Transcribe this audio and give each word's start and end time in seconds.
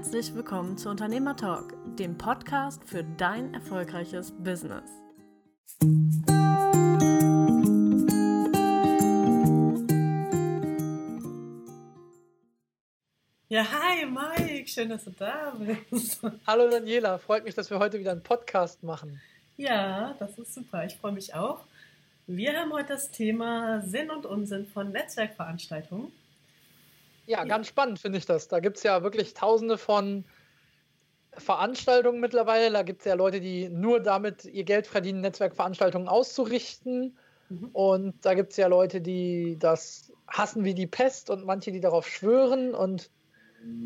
herzlich 0.00 0.34
willkommen 0.34 0.78
zu 0.78 0.88
Unternehmer 0.88 1.36
Talk, 1.36 1.74
dem 1.98 2.16
Podcast 2.16 2.82
für 2.86 3.04
dein 3.04 3.52
erfolgreiches 3.52 4.32
Business. 4.32 4.90
Ja, 13.50 13.66
hi 13.70 14.06
Mike, 14.06 14.68
schön, 14.68 14.88
dass 14.88 15.04
du 15.04 15.10
da 15.10 15.54
bist. 15.90 16.22
Hallo 16.46 16.70
Daniela, 16.70 17.18
freut 17.18 17.44
mich, 17.44 17.54
dass 17.54 17.68
wir 17.68 17.78
heute 17.78 17.98
wieder 17.98 18.12
einen 18.12 18.22
Podcast 18.22 18.82
machen. 18.82 19.20
Ja, 19.58 20.16
das 20.18 20.38
ist 20.38 20.54
super, 20.54 20.86
ich 20.86 20.96
freue 20.96 21.12
mich 21.12 21.34
auch. 21.34 21.66
Wir 22.26 22.58
haben 22.58 22.72
heute 22.72 22.94
das 22.94 23.10
Thema 23.10 23.82
Sinn 23.82 24.10
und 24.10 24.24
Unsinn 24.24 24.64
von 24.64 24.92
Netzwerkveranstaltungen. 24.92 26.10
Ja, 27.30 27.44
ganz 27.44 27.68
spannend 27.68 28.00
finde 28.00 28.18
ich 28.18 28.26
das. 28.26 28.48
Da 28.48 28.58
gibt 28.58 28.78
es 28.78 28.82
ja 28.82 29.04
wirklich 29.04 29.34
tausende 29.34 29.78
von 29.78 30.24
Veranstaltungen 31.34 32.18
mittlerweile. 32.18 32.72
Da 32.72 32.82
gibt 32.82 33.02
es 33.02 33.04
ja 33.04 33.14
Leute, 33.14 33.40
die 33.40 33.68
nur 33.68 34.00
damit 34.00 34.46
ihr 34.46 34.64
Geld 34.64 34.88
verdienen, 34.88 35.20
Netzwerkveranstaltungen 35.20 36.08
auszurichten. 36.08 37.16
Mhm. 37.48 37.68
Und 37.72 38.26
da 38.26 38.34
gibt 38.34 38.50
es 38.50 38.56
ja 38.56 38.66
Leute, 38.66 39.00
die 39.00 39.56
das 39.60 40.12
hassen 40.26 40.64
wie 40.64 40.74
die 40.74 40.88
Pest 40.88 41.30
und 41.30 41.46
manche, 41.46 41.70
die 41.70 41.78
darauf 41.78 42.08
schwören. 42.08 42.74
Und 42.74 43.12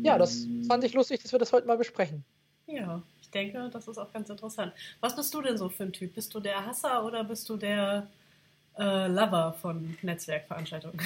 ja, 0.01 0.17
das 0.17 0.47
fand 0.67 0.83
ich 0.83 0.95
lustig, 0.95 1.21
dass 1.21 1.31
wir 1.31 1.37
das 1.37 1.53
heute 1.53 1.67
mal 1.67 1.77
besprechen. 1.77 2.25
Ja, 2.65 3.03
ich 3.21 3.29
denke, 3.29 3.69
das 3.71 3.87
ist 3.87 3.99
auch 3.99 4.11
ganz 4.11 4.27
interessant. 4.27 4.73
Was 5.01 5.15
bist 5.15 5.31
du 5.31 5.43
denn 5.43 5.59
so 5.59 5.69
für 5.69 5.83
ein 5.83 5.93
Typ? 5.93 6.15
Bist 6.15 6.33
du 6.33 6.39
der 6.39 6.65
Hasser 6.65 7.05
oder 7.05 7.23
bist 7.23 7.47
du 7.47 7.57
der 7.57 8.07
äh, 8.79 9.05
Lover 9.05 9.55
von 9.61 9.95
Netzwerkveranstaltungen? 10.01 10.99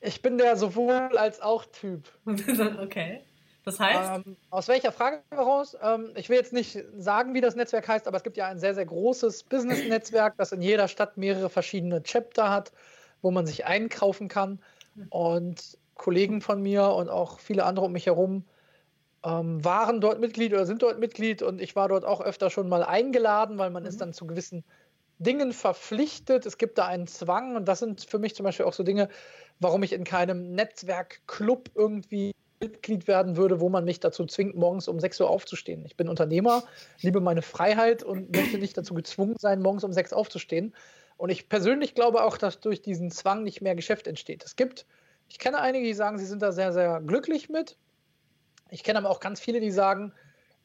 Ich 0.00 0.22
bin 0.22 0.38
der 0.38 0.56
sowohl 0.56 1.16
als 1.16 1.40
auch 1.40 1.66
Typ. 1.66 2.08
okay. 2.82 3.20
Das 3.64 3.78
heißt? 3.78 4.26
Ähm, 4.26 4.36
aus 4.48 4.68
welcher 4.68 4.92
Frage 4.92 5.20
heraus? 5.30 5.76
Ähm, 5.82 6.10
ich 6.16 6.28
will 6.28 6.36
jetzt 6.36 6.52
nicht 6.52 6.78
sagen, 6.96 7.34
wie 7.34 7.42
das 7.42 7.54
Netzwerk 7.54 7.86
heißt, 7.88 8.08
aber 8.08 8.16
es 8.16 8.22
gibt 8.22 8.36
ja 8.36 8.46
ein 8.46 8.58
sehr, 8.58 8.74
sehr 8.74 8.86
großes 8.86 9.42
Business-Netzwerk, 9.44 10.36
das 10.38 10.52
in 10.52 10.62
jeder 10.62 10.88
Stadt 10.88 11.18
mehrere 11.18 11.50
verschiedene 11.50 12.02
Chapter 12.02 12.50
hat, 12.50 12.72
wo 13.20 13.30
man 13.30 13.46
sich 13.46 13.66
einkaufen 13.66 14.28
kann. 14.28 14.60
Und 15.10 15.78
Kollegen 15.94 16.40
von 16.40 16.62
mir 16.62 16.88
und 16.88 17.10
auch 17.10 17.38
viele 17.38 17.64
andere 17.64 17.86
um 17.86 17.92
mich 17.92 18.06
herum 18.06 18.44
ähm, 19.22 19.62
waren 19.64 20.00
dort 20.00 20.20
Mitglied 20.20 20.52
oder 20.52 20.64
sind 20.64 20.82
dort 20.82 20.98
Mitglied 20.98 21.42
und 21.42 21.60
ich 21.60 21.76
war 21.76 21.88
dort 21.88 22.04
auch 22.04 22.20
öfter 22.20 22.48
schon 22.48 22.68
mal 22.68 22.82
eingeladen, 22.82 23.58
weil 23.58 23.70
man 23.70 23.82
mhm. 23.82 23.88
ist 23.88 24.00
dann 24.00 24.12
zu 24.12 24.26
gewissen 24.26 24.64
Dingen 25.20 25.52
verpflichtet. 25.52 26.46
Es 26.46 26.58
gibt 26.58 26.78
da 26.78 26.86
einen 26.86 27.06
Zwang 27.06 27.54
und 27.54 27.68
das 27.68 27.78
sind 27.78 28.02
für 28.02 28.18
mich 28.18 28.34
zum 28.34 28.44
Beispiel 28.44 28.66
auch 28.66 28.72
so 28.72 28.82
Dinge, 28.82 29.08
warum 29.60 29.82
ich 29.82 29.92
in 29.92 30.04
keinem 30.04 30.54
Netzwerkclub 30.54 31.70
irgendwie 31.74 32.32
Mitglied 32.60 33.06
werden 33.06 33.36
würde, 33.36 33.60
wo 33.60 33.68
man 33.68 33.84
mich 33.84 34.00
dazu 34.00 34.26
zwingt, 34.26 34.54
morgens 34.54 34.88
um 34.88 34.98
6 34.98 35.20
Uhr 35.20 35.30
aufzustehen. 35.30 35.84
Ich 35.86 35.96
bin 35.96 36.08
Unternehmer, 36.08 36.64
liebe 37.00 37.20
meine 37.20 37.42
Freiheit 37.42 38.02
und 38.02 38.34
möchte 38.34 38.58
nicht 38.58 38.76
dazu 38.76 38.94
gezwungen 38.94 39.36
sein, 39.38 39.62
morgens 39.62 39.84
um 39.84 39.92
6 39.92 40.12
Uhr 40.12 40.18
aufzustehen. 40.18 40.74
Und 41.16 41.30
ich 41.30 41.48
persönlich 41.48 41.94
glaube 41.94 42.24
auch, 42.24 42.38
dass 42.38 42.60
durch 42.60 42.80
diesen 42.80 43.10
Zwang 43.10 43.44
nicht 43.44 43.60
mehr 43.60 43.74
Geschäft 43.74 44.06
entsteht. 44.06 44.42
Es 44.44 44.56
gibt, 44.56 44.86
ich 45.28 45.38
kenne 45.38 45.60
einige, 45.60 45.86
die 45.86 45.94
sagen, 45.94 46.18
sie 46.18 46.26
sind 46.26 46.40
da 46.42 46.52
sehr, 46.52 46.72
sehr 46.72 47.00
glücklich 47.00 47.50
mit. 47.50 47.76
Ich 48.70 48.84
kenne 48.84 48.98
aber 48.98 49.10
auch 49.10 49.20
ganz 49.20 49.40
viele, 49.40 49.60
die 49.60 49.70
sagen, 49.70 50.12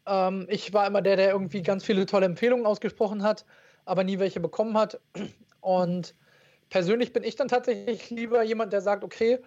ähm, 0.06 0.48
ich 0.50 0.74
war 0.74 0.88
immer 0.88 1.02
der, 1.02 1.18
der 1.18 1.32
irgendwie 1.32 1.62
ganz 1.62 1.84
viele 1.84 2.06
tolle 2.06 2.26
Empfehlungen 2.26 2.66
ausgesprochen 2.66 3.24
hat, 3.24 3.46
aber 3.86 4.04
nie 4.04 4.20
welche 4.20 4.40
bekommen 4.40 4.78
hat. 4.78 5.00
Und 5.62 6.14
persönlich 6.70 7.14
bin 7.14 7.24
ich 7.24 7.36
dann 7.36 7.48
tatsächlich 7.48 8.10
lieber 8.10 8.42
jemand, 8.44 8.74
der 8.74 8.82
sagt, 8.82 9.04
okay, 9.04 9.40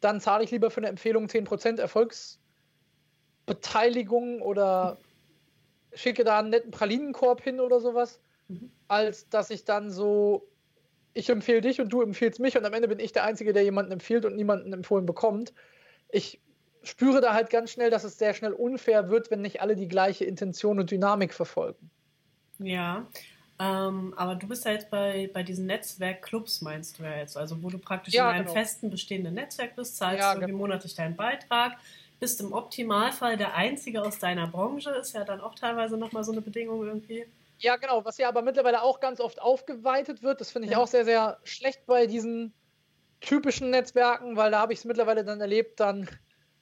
dann 0.00 0.20
zahle 0.20 0.44
ich 0.44 0.50
lieber 0.50 0.70
für 0.70 0.76
eine 0.78 0.88
Empfehlung 0.88 1.26
10% 1.26 1.80
Erfolgsbeteiligung 1.80 4.42
oder 4.42 4.98
schicke 5.94 6.24
da 6.24 6.38
einen 6.38 6.50
netten 6.50 6.70
Pralinenkorb 6.70 7.42
hin 7.42 7.60
oder 7.60 7.80
sowas, 7.80 8.20
mhm. 8.48 8.70
als 8.88 9.30
dass 9.30 9.48
ich 9.50 9.64
dann 9.64 9.90
so, 9.90 10.46
ich 11.14 11.30
empfehle 11.30 11.62
dich 11.62 11.80
und 11.80 11.88
du 11.88 12.02
empfiehlst 12.02 12.38
mich 12.40 12.58
und 12.58 12.66
am 12.66 12.74
Ende 12.74 12.88
bin 12.88 13.00
ich 13.00 13.12
der 13.12 13.24
Einzige, 13.24 13.54
der 13.54 13.64
jemanden 13.64 13.92
empfiehlt 13.92 14.26
und 14.26 14.36
niemanden 14.36 14.72
empfohlen 14.72 15.06
bekommt. 15.06 15.54
Ich 16.10 16.40
spüre 16.82 17.20
da 17.20 17.32
halt 17.32 17.50
ganz 17.50 17.72
schnell, 17.72 17.90
dass 17.90 18.04
es 18.04 18.18
sehr 18.18 18.34
schnell 18.34 18.52
unfair 18.52 19.08
wird, 19.08 19.30
wenn 19.30 19.40
nicht 19.40 19.62
alle 19.62 19.74
die 19.74 19.88
gleiche 19.88 20.26
Intention 20.26 20.78
und 20.78 20.90
Dynamik 20.90 21.32
verfolgen. 21.32 21.90
Ja, 22.58 23.06
ähm, 23.58 24.12
aber 24.16 24.34
du 24.34 24.46
bist 24.48 24.64
ja 24.66 24.72
jetzt 24.72 24.90
bei, 24.90 25.30
bei 25.32 25.42
diesen 25.42 25.66
Netzwerkclubs, 25.66 26.60
meinst 26.60 26.98
du 26.98 27.04
ja 27.04 27.16
jetzt, 27.16 27.36
also 27.36 27.62
wo 27.62 27.70
du 27.70 27.78
praktisch 27.78 28.12
ja, 28.12 28.28
in 28.28 28.36
einem 28.36 28.44
genau. 28.44 28.54
festen 28.58 28.90
bestehenden 28.90 29.34
Netzwerk 29.34 29.76
bist, 29.76 29.96
zahlst 29.96 30.20
ja, 30.20 30.32
irgendwie 30.32 30.52
genau. 30.52 30.58
monatlich 30.58 30.94
deinen 30.94 31.16
Beitrag, 31.16 31.78
bist 32.20 32.40
im 32.40 32.52
Optimalfall 32.52 33.36
der 33.36 33.54
Einzige 33.54 34.02
aus 34.02 34.18
deiner 34.18 34.46
Branche, 34.46 34.90
ist 34.90 35.14
ja 35.14 35.24
dann 35.24 35.40
auch 35.40 35.54
teilweise 35.54 35.96
nochmal 35.96 36.24
so 36.24 36.32
eine 36.32 36.42
Bedingung 36.42 36.84
irgendwie. 36.84 37.26
Ja, 37.58 37.76
genau, 37.76 38.04
was 38.04 38.18
ja 38.18 38.28
aber 38.28 38.42
mittlerweile 38.42 38.82
auch 38.82 39.00
ganz 39.00 39.20
oft 39.20 39.40
aufgeweitet 39.40 40.22
wird, 40.22 40.42
das 40.42 40.50
finde 40.50 40.66
ich 40.66 40.72
ja. 40.72 40.78
auch 40.78 40.86
sehr, 40.86 41.06
sehr 41.06 41.38
schlecht 41.44 41.86
bei 41.86 42.06
diesen 42.06 42.52
typischen 43.20 43.70
Netzwerken, 43.70 44.36
weil 44.36 44.50
da 44.50 44.60
habe 44.60 44.74
ich 44.74 44.80
es 44.80 44.84
mittlerweile 44.84 45.24
dann 45.24 45.40
erlebt, 45.40 45.80
dann 45.80 46.08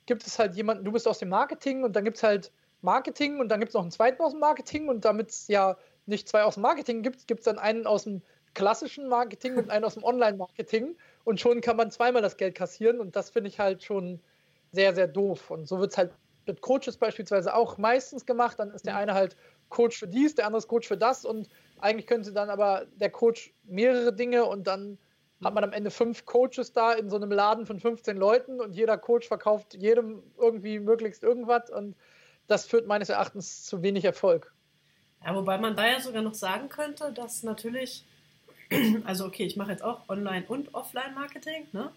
gibt 0.07 0.25
es 0.27 0.39
halt 0.39 0.55
jemanden, 0.55 0.85
du 0.85 0.93
bist 0.93 1.09
aus 1.09 1.19
dem 1.19 1.31
Marketing 1.31 1.83
und 1.83 1.97
dann 1.97 2.05
gibt 2.05 2.19
es 2.19 2.23
halt 2.23 2.53
Marketing 2.83 3.41
und 3.41 3.49
dann 3.49 3.59
gibt 3.59 3.71
es 3.71 3.75
noch 3.75 3.83
einen 3.83 3.91
zweiten 3.91 4.23
aus 4.23 4.33
dem 4.33 4.41
Marketing 4.41 4.89
und 4.89 5.05
damit 5.05 5.31
es 5.31 5.49
ja 5.49 5.77
nicht 6.07 6.29
zwei 6.29 6.45
aus 6.45 6.55
dem 6.55 6.63
Marketing 6.63 7.03
gibt, 7.03 7.27
gibt 7.27 7.41
es 7.41 7.45
dann 7.45 7.59
einen 7.59 7.87
aus 7.87 8.05
dem 8.05 8.23
klassischen 8.55 9.09
Marketing 9.09 9.57
und 9.57 9.71
einen 9.71 9.85
aus 9.85 9.95
dem 9.95 10.05
Online-Marketing. 10.05 10.97
Und 11.25 11.41
schon 11.41 11.61
kann 11.61 11.77
man 11.77 11.91
zweimal 11.91 12.23
das 12.23 12.37
Geld 12.37 12.55
kassieren. 12.55 13.01
Und 13.01 13.17
das 13.17 13.31
finde 13.31 13.49
ich 13.49 13.59
halt 13.59 13.83
schon 13.83 14.21
sehr, 14.73 14.95
sehr 14.95 15.09
doof. 15.09 15.51
Und 15.51 15.67
so 15.67 15.79
wird 15.81 15.93
es 15.93 15.99
halt 15.99 16.13
mit 16.47 16.61
Coaches 16.61 16.97
beispielsweise 16.97 17.55
auch 17.55 17.79
meistens 17.79 18.27
gemacht. 18.27 18.59
Dann 18.59 18.71
ist 18.71 18.87
der 18.87 18.97
eine 18.97 19.15
halt 19.15 19.37
Coach 19.71 19.99
für 19.99 20.09
dies, 20.09 20.35
der 20.35 20.47
andere 20.47 20.59
ist 20.59 20.69
Coach 20.69 20.87
für 20.87 20.97
das. 20.97 21.25
Und 21.25 21.49
eigentlich 21.81 22.07
könnte 22.07 22.33
dann 22.33 22.51
aber 22.51 22.87
der 22.97 23.11
Coach 23.11 23.53
mehrere 23.65 24.13
Dinge. 24.13 24.45
Und 24.45 24.67
dann 24.67 24.99
hat 25.43 25.55
man 25.55 25.65
am 25.65 25.73
Ende 25.73 25.91
fünf 25.91 26.25
Coaches 26.25 26.73
da 26.73 26.93
in 26.93 27.11
so 27.11 27.17
einem 27.17 27.33
Laden 27.33 27.67
von 27.67 27.81
15 27.81 28.17
Leuten. 28.17 28.61
Und 28.61 28.75
jeder 28.75 28.99
Coach 28.99 29.27
verkauft 29.27 29.75
jedem 29.75 30.23
irgendwie 30.39 30.79
möglichst 30.79 31.23
irgendwas. 31.23 31.71
Und 31.71 31.97
das 32.47 32.67
führt 32.67 32.87
meines 32.87 33.09
Erachtens 33.09 33.65
zu 33.65 33.83
wenig 33.83 34.05
Erfolg. 34.05 34.54
Ja, 35.25 35.35
wobei 35.35 35.57
man 35.59 35.75
da 35.75 35.87
ja 35.87 36.01
sogar 36.01 36.23
noch 36.23 36.35
sagen 36.35 36.69
könnte, 36.69 37.13
dass 37.13 37.43
natürlich, 37.43 38.05
also 39.05 39.25
okay, 39.27 39.45
ich 39.45 39.57
mache 39.57 39.73
jetzt 39.73 39.83
auch 39.83 40.09
Online- 40.09 40.45
und 40.47 40.75
Offline-Marketing, 40.75 41.69
ne? 41.73 41.91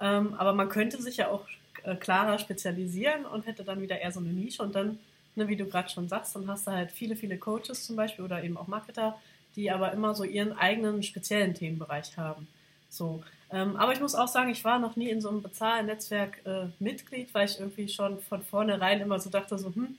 Ähm, 0.00 0.34
aber 0.34 0.52
man 0.52 0.68
könnte 0.68 1.00
sich 1.00 1.18
ja 1.18 1.28
auch 1.28 1.46
äh, 1.84 1.94
klarer 1.94 2.38
spezialisieren 2.38 3.24
und 3.24 3.46
hätte 3.46 3.64
dann 3.64 3.80
wieder 3.80 3.98
eher 3.98 4.12
so 4.12 4.20
eine 4.20 4.30
Nische 4.30 4.62
und 4.62 4.74
dann, 4.74 4.98
ne, 5.36 5.48
wie 5.48 5.56
du 5.56 5.66
gerade 5.66 5.88
schon 5.88 6.08
sagst, 6.08 6.34
dann 6.36 6.48
hast 6.48 6.66
du 6.66 6.72
halt 6.72 6.92
viele, 6.92 7.16
viele 7.16 7.38
Coaches 7.38 7.86
zum 7.86 7.96
Beispiel 7.96 8.24
oder 8.24 8.42
eben 8.42 8.56
auch 8.56 8.66
Marketer, 8.66 9.18
die 9.54 9.70
aber 9.70 9.92
immer 9.92 10.14
so 10.14 10.24
ihren 10.24 10.52
eigenen 10.52 11.02
speziellen 11.02 11.54
Themenbereich 11.54 12.16
haben. 12.18 12.48
So. 12.90 13.22
Ähm, 13.50 13.76
aber 13.76 13.92
ich 13.92 14.00
muss 14.00 14.14
auch 14.14 14.28
sagen, 14.28 14.50
ich 14.50 14.64
war 14.64 14.78
noch 14.78 14.96
nie 14.96 15.08
in 15.08 15.20
so 15.20 15.28
einem 15.28 15.40
Bezahlnetzwerk 15.40 16.44
äh, 16.44 16.66
Mitglied, 16.80 17.32
weil 17.32 17.46
ich 17.46 17.58
irgendwie 17.60 17.88
schon 17.88 18.20
von 18.20 18.42
vornherein 18.42 19.00
immer 19.00 19.20
so 19.20 19.30
dachte, 19.30 19.56
so, 19.56 19.74
hm, 19.74 19.96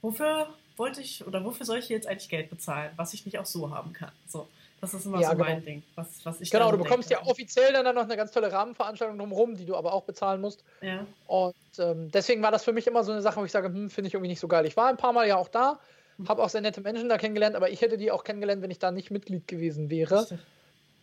wofür 0.00 0.48
wollte 0.78 1.00
ich 1.00 1.26
oder 1.26 1.44
wofür 1.44 1.66
soll 1.66 1.78
ich 1.78 1.88
jetzt 1.88 2.06
eigentlich 2.06 2.28
Geld 2.28 2.50
bezahlen, 2.50 2.90
was 2.96 3.14
ich 3.14 3.24
nicht 3.24 3.38
auch 3.38 3.46
so 3.46 3.70
haben 3.70 3.92
kann? 3.92 4.12
So. 4.26 4.46
Das 4.80 4.94
ist 4.94 5.06
immer 5.06 5.20
ja, 5.20 5.30
so 5.30 5.36
genau. 5.36 5.48
mein 5.48 5.64
Ding, 5.64 5.82
was, 5.96 6.06
was 6.24 6.40
ich 6.40 6.50
Genau, 6.50 6.70
du 6.70 6.78
bekommst 6.78 7.10
denke. 7.10 7.24
ja 7.24 7.30
offiziell 7.30 7.72
dann 7.72 7.94
noch 7.96 8.04
eine 8.04 8.16
ganz 8.16 8.30
tolle 8.30 8.52
Rahmenveranstaltung 8.52 9.18
drumherum, 9.18 9.56
die 9.56 9.66
du 9.66 9.74
aber 9.74 9.92
auch 9.92 10.04
bezahlen 10.04 10.40
musst. 10.40 10.62
Ja. 10.80 11.04
Und 11.26 11.54
ähm, 11.78 12.10
deswegen 12.12 12.42
war 12.42 12.52
das 12.52 12.62
für 12.62 12.72
mich 12.72 12.86
immer 12.86 13.02
so 13.02 13.10
eine 13.10 13.20
Sache, 13.20 13.40
wo 13.40 13.44
ich 13.44 13.50
sage, 13.50 13.68
hm, 13.68 13.90
finde 13.90 14.08
ich 14.08 14.14
irgendwie 14.14 14.28
nicht 14.28 14.40
so 14.40 14.46
geil. 14.46 14.66
Ich 14.66 14.76
war 14.76 14.88
ein 14.88 14.96
paar 14.96 15.12
Mal 15.12 15.26
ja 15.26 15.36
auch 15.36 15.48
da, 15.48 15.80
mhm. 16.16 16.28
habe 16.28 16.44
auch 16.44 16.48
sehr 16.48 16.60
nette 16.60 16.80
Menschen 16.80 17.08
da 17.08 17.18
kennengelernt, 17.18 17.56
aber 17.56 17.70
ich 17.70 17.80
hätte 17.80 17.96
die 17.98 18.12
auch 18.12 18.22
kennengelernt, 18.22 18.62
wenn 18.62 18.70
ich 18.70 18.78
da 18.78 18.92
nicht 18.92 19.10
Mitglied 19.10 19.48
gewesen 19.48 19.90
wäre. 19.90 20.20
Richtig. 20.20 20.38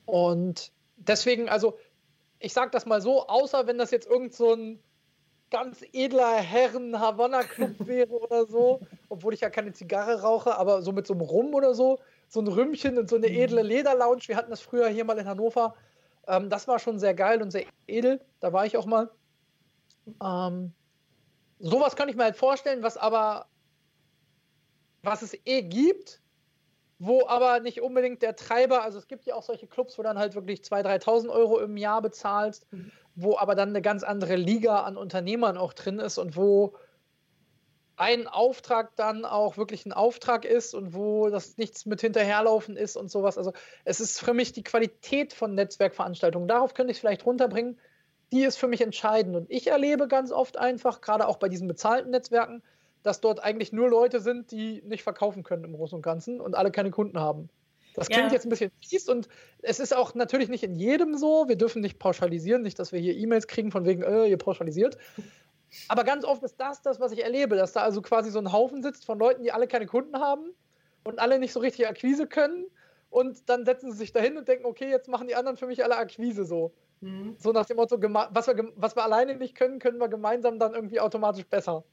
Und 0.05 0.71
deswegen, 0.95 1.49
also 1.49 1.77
ich 2.39 2.53
sage 2.53 2.71
das 2.71 2.85
mal 2.85 3.01
so, 3.01 3.27
außer 3.27 3.67
wenn 3.67 3.77
das 3.77 3.91
jetzt 3.91 4.07
irgend 4.07 4.33
so 4.33 4.53
ein 4.53 4.79
ganz 5.55 5.85
edler 5.93 6.35
Herren 6.35 6.99
Havanna 6.99 7.43
Club 7.43 7.75
wäre 7.87 8.11
oder 8.11 8.45
so, 8.45 8.81
obwohl 9.07 9.33
ich 9.33 9.39
ja 9.39 9.49
keine 9.49 9.71
Zigarre 9.71 10.21
rauche, 10.21 10.57
aber 10.57 10.81
so 10.81 10.91
mit 10.91 11.07
so 11.07 11.13
einem 11.13 11.21
Rum 11.21 11.53
oder 11.53 11.73
so, 11.73 11.99
so 12.27 12.41
ein 12.41 12.47
Rümmchen 12.47 12.97
und 12.97 13.09
so 13.09 13.15
eine 13.15 13.27
edle 13.27 13.63
mhm. 13.63 13.69
Lederlounge. 13.69 14.27
Wir 14.27 14.35
hatten 14.35 14.49
das 14.49 14.59
früher 14.59 14.89
hier 14.89 15.05
mal 15.05 15.17
in 15.17 15.29
Hannover. 15.29 15.73
Ähm, 16.27 16.49
das 16.49 16.67
war 16.67 16.77
schon 16.79 16.99
sehr 16.99 17.13
geil 17.13 17.41
und 17.41 17.51
sehr 17.51 17.63
edel. 17.87 18.19
Da 18.41 18.51
war 18.51 18.65
ich 18.65 18.75
auch 18.75 18.85
mal. 18.85 19.09
Ähm, 20.21 20.73
sowas 21.59 21.95
kann 21.95 22.09
ich 22.09 22.17
mir 22.17 22.25
halt 22.25 22.35
vorstellen, 22.35 22.83
was 22.83 22.97
aber, 22.97 23.45
was 25.03 25.21
es 25.21 25.37
eh 25.45 25.61
gibt, 25.61 26.21
wo 26.99 27.25
aber 27.27 27.61
nicht 27.61 27.81
unbedingt 27.81 28.21
der 28.21 28.35
Treiber, 28.35 28.83
also 28.83 28.97
es 28.97 29.07
gibt 29.07 29.25
ja 29.25 29.35
auch 29.35 29.43
solche 29.43 29.67
Clubs, 29.67 29.97
wo 29.97 30.03
dann 30.03 30.19
halt 30.19 30.35
wirklich 30.35 30.63
2.000, 30.63 31.03
3.000 31.05 31.29
Euro 31.29 31.59
im 31.59 31.77
Jahr 31.77 32.01
bezahlst. 32.01 32.67
Mhm 32.71 32.91
wo 33.15 33.37
aber 33.37 33.55
dann 33.55 33.69
eine 33.69 33.81
ganz 33.81 34.03
andere 34.03 34.35
Liga 34.35 34.81
an 34.81 34.97
Unternehmern 34.97 35.57
auch 35.57 35.73
drin 35.73 35.99
ist 35.99 36.17
und 36.17 36.35
wo 36.35 36.75
ein 37.97 38.27
Auftrag 38.27 38.95
dann 38.95 39.23
auch 39.23 39.57
wirklich 39.57 39.85
ein 39.85 39.93
Auftrag 39.93 40.43
ist 40.43 40.73
und 40.73 40.93
wo 40.93 41.29
das 41.29 41.57
nichts 41.57 41.85
mit 41.85 42.01
hinterherlaufen 42.01 42.75
ist 42.75 42.97
und 42.97 43.09
sowas. 43.09 43.37
Also 43.37 43.53
es 43.85 43.99
ist 43.99 44.19
für 44.19 44.33
mich 44.33 44.51
die 44.51 44.63
Qualität 44.63 45.33
von 45.33 45.55
Netzwerkveranstaltungen. 45.55 46.47
Darauf 46.47 46.73
könnte 46.73 46.91
ich 46.91 46.97
es 46.97 47.01
vielleicht 47.01 47.25
runterbringen. 47.25 47.79
die 48.31 48.43
ist 48.43 48.57
für 48.57 48.67
mich 48.67 48.81
entscheidend. 48.81 49.35
Und 49.35 49.49
ich 49.49 49.67
erlebe 49.67 50.07
ganz 50.07 50.31
oft 50.31 50.57
einfach, 50.57 50.99
gerade 50.99 51.27
auch 51.27 51.37
bei 51.37 51.47
diesen 51.47 51.67
bezahlten 51.67 52.09
Netzwerken, 52.09 52.63
dass 53.03 53.21
dort 53.21 53.41
eigentlich 53.41 53.71
nur 53.71 53.87
Leute 53.87 54.19
sind, 54.19 54.51
die 54.51 54.81
nicht 54.81 55.03
verkaufen 55.03 55.43
können 55.43 55.63
im 55.63 55.73
Großen 55.73 55.95
und 55.95 56.01
Ganzen 56.01 56.41
und 56.41 56.55
alle 56.55 56.71
keine 56.71 56.91
Kunden 56.91 57.19
haben. 57.19 57.49
Das 57.95 58.09
klingt 58.09 58.27
ja. 58.27 58.33
jetzt 58.33 58.45
ein 58.45 58.49
bisschen 58.49 58.71
fies 58.81 59.07
und 59.07 59.27
es 59.61 59.79
ist 59.79 59.95
auch 59.95 60.15
natürlich 60.15 60.49
nicht 60.49 60.63
in 60.63 60.75
jedem 60.75 61.17
so. 61.17 61.47
Wir 61.47 61.55
dürfen 61.55 61.81
nicht 61.81 61.97
pauschalisieren, 61.97 62.61
nicht, 62.61 62.77
dass 62.77 62.91
wir 62.91 62.99
hier 62.99 63.15
E-Mails 63.15 63.47
kriegen 63.47 63.71
von 63.71 63.85
wegen, 63.85 64.03
äh, 64.03 64.25
ihr 64.25 64.37
pauschalisiert. 64.37 64.97
Aber 65.87 66.03
ganz 66.03 66.23
oft 66.23 66.43
ist 66.43 66.59
das 66.59 66.81
das, 66.81 66.99
was 66.99 67.11
ich 67.11 67.23
erlebe, 67.23 67.55
dass 67.55 67.73
da 67.73 67.81
also 67.81 68.01
quasi 68.01 68.29
so 68.31 68.39
ein 68.39 68.51
Haufen 68.51 68.81
sitzt 68.83 69.05
von 69.05 69.19
Leuten, 69.19 69.43
die 69.43 69.51
alle 69.51 69.67
keine 69.67 69.85
Kunden 69.85 70.19
haben 70.19 70.53
und 71.03 71.19
alle 71.19 71.39
nicht 71.39 71.53
so 71.53 71.59
richtig 71.59 71.87
Akquise 71.87 72.27
können. 72.27 72.65
Und 73.09 73.49
dann 73.49 73.65
setzen 73.65 73.91
sie 73.91 73.97
sich 73.97 74.11
dahin 74.11 74.37
und 74.37 74.47
denken, 74.47 74.65
okay, 74.65 74.89
jetzt 74.89 75.07
machen 75.07 75.27
die 75.27 75.35
anderen 75.35 75.57
für 75.57 75.67
mich 75.67 75.83
alle 75.83 75.95
Akquise 75.95 76.45
so. 76.45 76.73
Mhm. 77.01 77.35
So 77.39 77.51
nach 77.51 77.65
dem 77.65 77.77
Motto, 77.77 77.97
was 78.01 78.47
wir, 78.47 78.71
was 78.75 78.95
wir 78.95 79.03
alleine 79.03 79.35
nicht 79.35 79.55
können, 79.55 79.79
können 79.79 79.99
wir 79.99 80.09
gemeinsam 80.09 80.59
dann 80.59 80.73
irgendwie 80.73 80.99
automatisch 80.99 81.45
besser. 81.45 81.83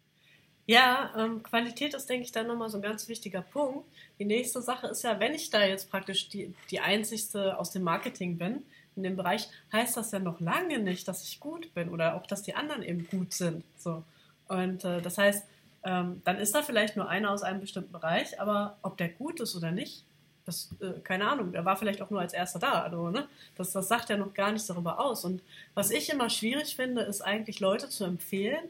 Ja, 0.66 1.12
ähm, 1.16 1.42
Qualität 1.42 1.94
ist, 1.94 2.08
denke 2.08 2.24
ich, 2.24 2.32
dann 2.32 2.46
nochmal 2.46 2.70
so 2.70 2.78
ein 2.78 2.82
ganz 2.82 3.08
wichtiger 3.08 3.42
Punkt. 3.42 3.84
Die 4.18 4.24
nächste 4.24 4.62
Sache 4.62 4.86
ist 4.86 5.02
ja, 5.02 5.18
wenn 5.18 5.34
ich 5.34 5.50
da 5.50 5.64
jetzt 5.64 5.90
praktisch 5.90 6.28
die, 6.28 6.54
die 6.70 6.80
Einzigste 6.80 7.58
aus 7.58 7.70
dem 7.70 7.82
Marketing 7.82 8.38
bin, 8.38 8.62
in 8.94 9.02
dem 9.02 9.16
Bereich, 9.16 9.48
heißt 9.72 9.96
das 9.96 10.12
ja 10.12 10.18
noch 10.18 10.40
lange 10.40 10.78
nicht, 10.78 11.08
dass 11.08 11.24
ich 11.24 11.40
gut 11.40 11.72
bin 11.74 11.88
oder 11.88 12.14
auch, 12.14 12.26
dass 12.26 12.42
die 12.42 12.54
anderen 12.54 12.82
eben 12.82 13.08
gut 13.08 13.32
sind. 13.32 13.64
So. 13.76 14.04
Und 14.48 14.84
äh, 14.84 15.00
das 15.00 15.18
heißt, 15.18 15.44
ähm, 15.84 16.22
dann 16.24 16.38
ist 16.38 16.54
da 16.54 16.62
vielleicht 16.62 16.96
nur 16.96 17.08
einer 17.08 17.30
aus 17.30 17.42
einem 17.42 17.60
bestimmten 17.60 17.92
Bereich, 17.92 18.40
aber 18.40 18.76
ob 18.82 18.96
der 18.98 19.08
gut 19.08 19.40
ist 19.40 19.56
oder 19.56 19.72
nicht, 19.72 20.04
das, 20.44 20.70
äh, 20.80 21.00
keine 21.00 21.28
Ahnung, 21.28 21.52
der 21.52 21.64
war 21.64 21.76
vielleicht 21.76 22.02
auch 22.02 22.10
nur 22.10 22.20
als 22.20 22.32
erster 22.32 22.58
da. 22.58 22.82
Also, 22.82 23.10
ne? 23.10 23.26
das, 23.56 23.72
das 23.72 23.88
sagt 23.88 24.10
ja 24.10 24.16
noch 24.16 24.34
gar 24.34 24.52
nichts 24.52 24.66
darüber 24.66 25.00
aus. 25.00 25.24
Und 25.24 25.42
was 25.74 25.90
ich 25.90 26.10
immer 26.10 26.30
schwierig 26.30 26.76
finde, 26.76 27.02
ist 27.02 27.22
eigentlich 27.22 27.60
Leute 27.60 27.88
zu 27.88 28.04
empfehlen, 28.04 28.62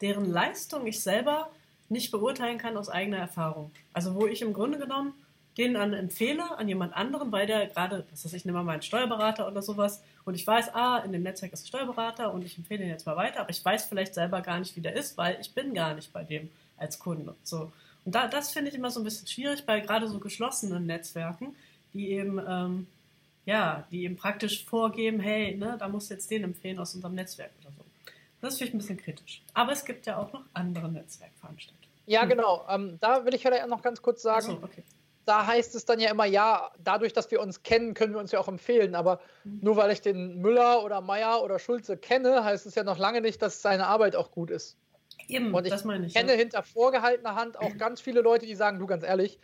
deren 0.00 0.30
Leistung 0.30 0.86
ich 0.86 1.00
selber 1.00 1.50
nicht 1.88 2.10
beurteilen 2.10 2.58
kann 2.58 2.76
aus 2.76 2.88
eigener 2.88 3.18
Erfahrung. 3.18 3.70
Also 3.92 4.14
wo 4.14 4.26
ich 4.26 4.42
im 4.42 4.52
Grunde 4.52 4.78
genommen 4.78 5.14
den 5.58 5.74
dann 5.74 5.92
empfehle 5.92 6.56
an 6.56 6.68
jemand 6.68 6.94
anderen, 6.94 7.32
weil 7.32 7.46
der 7.46 7.66
gerade, 7.66 8.06
was 8.12 8.24
weiß 8.24 8.32
ich, 8.32 8.44
nehme 8.44 8.62
mal 8.62 8.72
einen 8.72 8.82
Steuerberater 8.82 9.48
oder 9.48 9.60
sowas 9.60 10.02
und 10.24 10.34
ich 10.34 10.46
weiß, 10.46 10.72
ah, 10.72 10.98
in 10.98 11.10
dem 11.10 11.24
Netzwerk 11.24 11.52
ist 11.52 11.64
ein 11.64 11.66
Steuerberater 11.66 12.32
und 12.32 12.44
ich 12.44 12.56
empfehle 12.56 12.84
ihn 12.84 12.90
jetzt 12.90 13.06
mal 13.06 13.16
weiter, 13.16 13.40
aber 13.40 13.50
ich 13.50 13.62
weiß 13.64 13.86
vielleicht 13.86 14.14
selber 14.14 14.40
gar 14.40 14.60
nicht, 14.60 14.76
wie 14.76 14.80
der 14.80 14.94
ist, 14.94 15.18
weil 15.18 15.36
ich 15.40 15.52
bin 15.52 15.74
gar 15.74 15.94
nicht 15.94 16.12
bei 16.12 16.22
dem 16.22 16.48
als 16.76 17.00
Kunde. 17.00 17.34
So. 17.42 17.72
Und 18.04 18.14
da, 18.14 18.28
das 18.28 18.52
finde 18.52 18.70
ich 18.70 18.76
immer 18.76 18.92
so 18.92 19.00
ein 19.00 19.04
bisschen 19.04 19.26
schwierig 19.26 19.66
bei 19.66 19.80
gerade 19.80 20.06
so 20.06 20.20
geschlossenen 20.20 20.86
Netzwerken, 20.86 21.56
die 21.92 22.12
eben, 22.12 22.40
ähm, 22.48 22.86
ja, 23.44 23.84
die 23.90 24.04
eben 24.04 24.16
praktisch 24.16 24.64
vorgeben, 24.64 25.18
hey, 25.18 25.56
ne, 25.56 25.76
da 25.76 25.88
musst 25.88 26.10
du 26.10 26.14
jetzt 26.14 26.30
den 26.30 26.44
empfehlen 26.44 26.78
aus 26.78 26.94
unserem 26.94 27.16
Netzwerk. 27.16 27.50
Das 28.40 28.58
finde 28.58 28.68
ich 28.68 28.74
ein 28.74 28.78
bisschen 28.78 28.96
kritisch. 28.96 29.42
Aber 29.54 29.72
es 29.72 29.84
gibt 29.84 30.06
ja 30.06 30.18
auch 30.18 30.32
noch 30.32 30.44
andere 30.54 30.88
Netzwerkveranstaltungen. 30.90 31.88
Ja, 32.06 32.22
hm. 32.22 32.28
genau. 32.28 32.66
Ähm, 32.68 32.98
da 33.00 33.24
will 33.24 33.34
ich 33.34 33.42
vielleicht 33.42 33.66
noch 33.68 33.82
ganz 33.82 34.00
kurz 34.02 34.22
sagen. 34.22 34.46
So, 34.46 34.52
okay. 34.62 34.82
Da 35.24 35.46
heißt 35.46 35.74
es 35.74 35.84
dann 35.84 36.00
ja 36.00 36.10
immer, 36.10 36.24
ja, 36.24 36.70
dadurch, 36.82 37.12
dass 37.12 37.30
wir 37.30 37.40
uns 37.40 37.62
kennen, 37.62 37.92
können 37.92 38.14
wir 38.14 38.20
uns 38.20 38.32
ja 38.32 38.40
auch 38.40 38.48
empfehlen. 38.48 38.94
Aber 38.94 39.20
mhm. 39.44 39.58
nur 39.62 39.76
weil 39.76 39.90
ich 39.90 40.00
den 40.00 40.38
Müller 40.38 40.82
oder 40.82 41.02
Meier 41.02 41.42
oder 41.42 41.58
Schulze 41.58 41.98
kenne, 41.98 42.44
heißt 42.44 42.64
es 42.64 42.74
ja 42.74 42.82
noch 42.82 42.96
lange 42.96 43.20
nicht, 43.20 43.42
dass 43.42 43.60
seine 43.60 43.86
Arbeit 43.86 44.16
auch 44.16 44.30
gut 44.30 44.50
ist. 44.50 44.78
Eben, 45.26 45.52
Und 45.52 45.66
ich, 45.66 45.70
das 45.70 45.84
meine 45.84 46.06
ich. 46.06 46.14
kenne 46.14 46.32
ja. 46.32 46.38
hinter 46.38 46.62
vorgehaltener 46.62 47.34
Hand 47.34 47.58
auch 47.58 47.76
ganz 47.76 48.00
viele 48.00 48.22
Leute, 48.22 48.46
die 48.46 48.54
sagen, 48.54 48.78
du 48.78 48.86
ganz 48.86 49.04
ehrlich, 49.04 49.38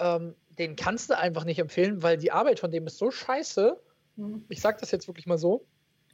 ähm, 0.00 0.34
den 0.58 0.74
kannst 0.74 1.10
du 1.10 1.18
einfach 1.18 1.44
nicht 1.44 1.60
empfehlen, 1.60 2.02
weil 2.02 2.16
die 2.16 2.32
Arbeit 2.32 2.58
von 2.58 2.72
dem 2.72 2.86
ist 2.86 2.98
so 2.98 3.12
scheiße. 3.12 3.80
Mhm. 4.16 4.44
Ich 4.48 4.60
sage 4.60 4.78
das 4.80 4.90
jetzt 4.90 5.06
wirklich 5.06 5.26
mal 5.26 5.38
so. 5.38 5.64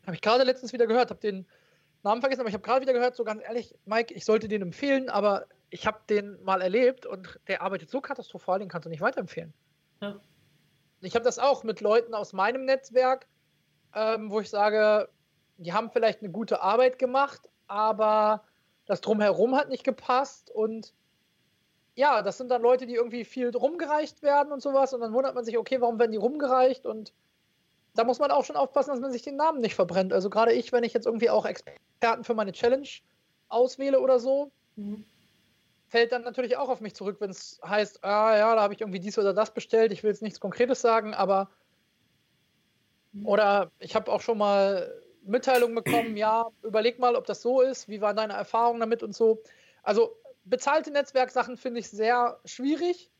Habe 0.05 0.15
ich 0.15 0.21
gerade 0.21 0.45
letztens 0.45 0.73
wieder 0.75 0.87
gehört, 0.87 1.11
habe 1.11 1.21
den 1.21 1.47
Namen 2.03 2.21
vergessen, 2.21 2.41
aber 2.41 2.49
ich 2.49 2.55
habe 2.55 2.65
gerade 2.65 2.81
wieder 2.81 2.93
gehört, 2.93 3.17
so 3.17 3.25
ganz 3.25 3.43
ehrlich, 3.43 3.75
Mike, 3.85 4.15
ich 4.15 4.25
sollte 4.25 4.49
den 4.49 4.63
empfehlen, 4.63 5.11
aber 5.11 5.47
ich 5.71 5.87
habe 5.87 5.99
den 6.09 6.43
mal 6.43 6.63
erlebt 6.63 7.07
und 7.07 7.39
der 7.47 7.63
arbeitet 7.63 7.91
so 7.91 8.01
katastrophal, 8.01 8.59
den 8.59 8.69
kannst 8.69 8.87
du 8.87 8.91
nicht 8.91 9.01
weiterempfehlen. 9.01 9.53
Ja. 10.01 10.21
Ich 11.03 11.15
habe 11.15 11.25
das 11.25 11.39
auch 11.39 11.63
mit 11.63 11.81
Leuten 11.81 12.15
aus 12.15 12.33
meinem 12.33 12.65
Netzwerk, 12.65 13.27
ähm, 13.95 14.31
wo 14.31 14.41
ich 14.41 14.51
sage, 14.51 15.09
die 15.59 15.73
haben 15.73 15.91
vielleicht 15.91 16.21
eine 16.21 16.31
gute 16.31 16.63
Arbeit 16.63 16.99
gemacht, 16.99 17.49
aber 17.67 18.45
das 18.87 19.01
Drumherum 19.01 19.57
hat 19.57 19.69
nicht 19.69 19.85
gepasst 19.85 20.51
und 20.51 20.95
ja, 21.95 22.23
das 22.23 22.39
sind 22.39 22.51
dann 22.51 22.63
Leute, 22.63 22.87
die 22.87 22.95
irgendwie 22.95 23.25
viel 23.25 23.55
rumgereicht 23.55 24.23
werden 24.23 24.53
und 24.53 24.61
sowas 24.61 24.95
und 24.95 25.01
dann 25.01 25.13
wundert 25.13 25.35
man 25.35 25.45
sich, 25.45 25.59
okay, 25.59 25.81
warum 25.81 25.99
werden 25.99 26.13
die 26.13 26.19
rumgereicht 26.19 26.87
und 26.87 27.13
da 27.95 28.05
muss 28.05 28.19
man 28.19 28.31
auch 28.31 28.45
schon 28.45 28.57
aufpassen, 28.57 28.91
dass 28.91 29.01
man 29.01 29.13
sich 29.13 29.23
den 29.23 29.37
Namen 29.37 29.61
nicht 29.61 29.75
verbrennt. 29.75 30.13
Also 30.13 30.31
gerade 30.31 30.53
ich, 30.53 30.73
wenn 30.73 30.85
ich 30.85 30.93
jetzt 30.93 31.07
irgendwie 31.07 31.31
auch 31.31 31.45
Experten 31.45 32.25
für 32.25 32.35
meine 32.35 32.53
Challenge 32.53 32.89
auswähle 33.49 34.01
oder 34.01 34.21
so, 34.21 34.51
mhm. 34.77 35.05
fällt 35.89 36.13
dann 36.13 36.23
natürlich 36.23 36.57
auch 36.57 36.69
auf 36.69 36.81
mich 36.81 36.95
zurück, 36.95 37.17
wenn 37.21 37.31
es 37.31 37.61
heißt, 37.65 38.05
ah 38.05 38.37
ja, 38.37 38.55
da 38.55 38.63
habe 38.63 38.75
ich 38.75 38.81
irgendwie 38.81 39.01
dies 39.01 39.19
oder 39.19 39.35
das 39.35 39.53
bestellt, 39.53 39.93
ich 39.93 40.03
will 40.03 40.11
jetzt 40.11 40.23
nichts 40.23 40.41
Konkretes 40.41 40.81
sagen, 40.81 41.15
aber 41.15 41.51
mhm. 43.13 43.27
oder 43.27 43.71
ich 43.81 43.95
habe 43.95 44.11
auch 44.13 44.21
schon 44.21 44.39
mal 44.39 44.93
Mitteilungen 45.23 45.75
bekommen, 45.75 46.17
ja, 46.17 46.49
überleg 46.63 46.99
mal, 46.99 47.17
ob 47.17 47.27
das 47.27 47.43
so 47.43 47.61
ist, 47.61 47.89
wie 47.89 48.01
waren 48.01 48.17
deine 48.17 48.33
Erfahrungen 48.35 48.81
damit 48.81 49.03
und 49.03 49.15
so. 49.15 49.43
Also 49.83 50.17
bezahlte 50.45 50.91
Netzwerksachen 50.91 51.57
finde 51.57 51.81
ich 51.81 51.91
sehr 51.91 52.39
schwierig. 52.45 53.11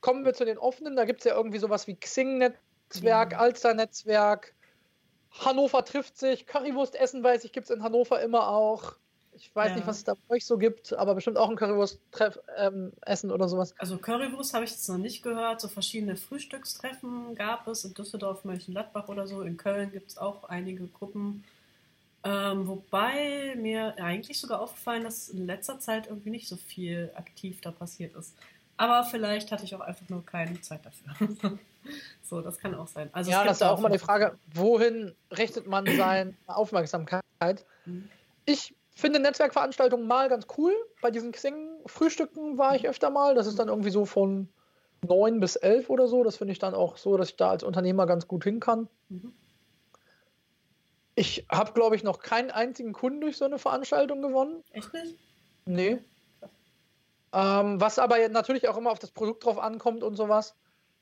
Kommen 0.00 0.24
wir 0.24 0.34
zu 0.34 0.44
den 0.44 0.58
offenen, 0.58 0.94
da 0.94 1.06
gibt 1.06 1.20
es 1.20 1.24
ja 1.24 1.34
irgendwie 1.34 1.58
sowas 1.58 1.88
wie 1.88 1.96
Xing-Net 1.96 2.54
Netzwerk, 2.88 3.32
ja. 3.32 3.38
Alster-Netzwerk. 3.38 4.54
Hannover 5.30 5.84
trifft 5.84 6.16
sich. 6.18 6.46
Currywurst 6.46 6.94
essen, 6.94 7.22
weiß 7.22 7.44
ich, 7.44 7.52
gibt 7.52 7.68
es 7.68 7.76
in 7.76 7.82
Hannover 7.82 8.20
immer 8.22 8.48
auch. 8.48 8.94
Ich 9.32 9.54
weiß 9.54 9.70
ja. 9.70 9.76
nicht, 9.76 9.86
was 9.86 9.98
es 9.98 10.04
da 10.04 10.14
bei 10.14 10.36
euch 10.36 10.44
so 10.44 10.58
gibt, 10.58 10.92
aber 10.94 11.14
bestimmt 11.14 11.36
auch 11.36 11.48
ein 11.48 11.54
Currywurst-Essen 11.54 12.92
ähm, 13.06 13.30
oder 13.30 13.48
sowas. 13.48 13.72
Also 13.78 13.98
Currywurst 13.98 14.52
habe 14.52 14.64
ich 14.64 14.72
jetzt 14.72 14.88
noch 14.88 14.98
nicht 14.98 15.22
gehört. 15.22 15.60
So 15.60 15.68
verschiedene 15.68 16.16
Frühstückstreffen 16.16 17.36
gab 17.36 17.68
es 17.68 17.84
in 17.84 17.94
Düsseldorf, 17.94 18.44
Mönchengladbach 18.44 19.08
oder 19.08 19.28
so. 19.28 19.42
In 19.42 19.56
Köln 19.56 19.92
gibt 19.92 20.10
es 20.10 20.18
auch 20.18 20.44
einige 20.44 20.88
Gruppen. 20.88 21.44
Ähm, 22.24 22.66
wobei 22.66 23.54
mir 23.56 23.94
eigentlich 23.98 24.40
sogar 24.40 24.60
aufgefallen, 24.60 25.04
dass 25.04 25.28
in 25.28 25.46
letzter 25.46 25.78
Zeit 25.78 26.08
irgendwie 26.08 26.30
nicht 26.30 26.48
so 26.48 26.56
viel 26.56 27.12
aktiv 27.14 27.60
da 27.60 27.70
passiert 27.70 28.16
ist. 28.16 28.34
Aber 28.78 29.04
vielleicht 29.04 29.50
hatte 29.50 29.64
ich 29.64 29.74
auch 29.74 29.80
einfach 29.80 30.08
nur 30.08 30.24
keine 30.24 30.60
Zeit 30.60 30.80
dafür. 30.86 31.58
so, 32.22 32.40
das 32.40 32.58
kann 32.58 32.74
auch 32.76 32.86
sein. 32.86 33.10
Also 33.12 33.30
ja, 33.30 33.44
das 33.44 33.58
ist 33.58 33.62
auch 33.62 33.78
immer 33.78 33.90
die 33.90 33.98
Frage, 33.98 34.38
wohin 34.54 35.14
richtet 35.36 35.66
man 35.66 35.84
seine 35.84 36.34
Aufmerksamkeit? 36.46 37.22
Mhm. 37.84 38.08
Ich 38.46 38.74
finde 38.94 39.18
Netzwerkveranstaltungen 39.18 40.06
mal 40.06 40.28
ganz 40.28 40.46
cool. 40.56 40.72
Bei 41.02 41.10
diesen 41.10 41.32
Xing-Frühstücken 41.32 42.56
war 42.56 42.76
ich 42.76 42.88
öfter 42.88 43.10
mal. 43.10 43.34
Das 43.34 43.48
ist 43.48 43.58
dann 43.58 43.68
irgendwie 43.68 43.90
so 43.90 44.06
von 44.06 44.48
9 45.06 45.40
bis 45.40 45.56
11 45.56 45.90
oder 45.90 46.06
so. 46.06 46.22
Das 46.22 46.36
finde 46.36 46.52
ich 46.52 46.60
dann 46.60 46.74
auch 46.74 46.98
so, 46.98 47.16
dass 47.16 47.30
ich 47.30 47.36
da 47.36 47.50
als 47.50 47.64
Unternehmer 47.64 48.06
ganz 48.06 48.28
gut 48.28 48.44
hin 48.44 48.60
kann. 48.60 48.88
Mhm. 49.08 49.34
Ich 51.16 51.46
habe, 51.50 51.72
glaube 51.72 51.96
ich, 51.96 52.04
noch 52.04 52.20
keinen 52.20 52.52
einzigen 52.52 52.92
Kunden 52.92 53.22
durch 53.22 53.38
so 53.38 53.44
eine 53.44 53.58
Veranstaltung 53.58 54.22
gewonnen. 54.22 54.62
Echt 54.70 54.92
nicht? 54.94 55.16
Nee. 55.64 55.98
Ähm, 57.32 57.80
was 57.80 57.98
aber 57.98 58.26
natürlich 58.28 58.68
auch 58.68 58.76
immer 58.76 58.90
auf 58.90 58.98
das 58.98 59.10
Produkt 59.10 59.44
drauf 59.44 59.58
ankommt 59.58 60.02
und 60.02 60.16
sowas. 60.16 60.56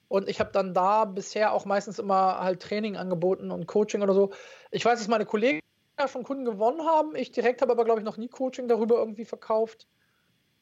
Und 0.08 0.28
ich 0.28 0.40
habe 0.40 0.52
dann 0.52 0.74
da 0.74 1.04
bisher 1.04 1.52
auch 1.52 1.64
meistens 1.64 1.98
immer 1.98 2.38
halt 2.38 2.62
Training 2.62 2.96
angeboten 2.96 3.50
und 3.50 3.66
Coaching 3.66 4.02
oder 4.02 4.14
so. 4.14 4.30
Ich 4.70 4.84
weiß, 4.84 4.98
dass 4.98 5.08
meine 5.08 5.26
Kollegen 5.26 5.60
ja 5.98 6.08
schon 6.08 6.22
Kunden 6.22 6.44
gewonnen 6.44 6.86
haben. 6.86 7.16
Ich 7.16 7.32
direkt 7.32 7.62
habe 7.62 7.72
aber, 7.72 7.84
glaube 7.84 8.00
ich, 8.00 8.04
noch 8.04 8.16
nie 8.16 8.28
Coaching 8.28 8.68
darüber 8.68 8.96
irgendwie 8.96 9.24
verkauft. 9.24 9.86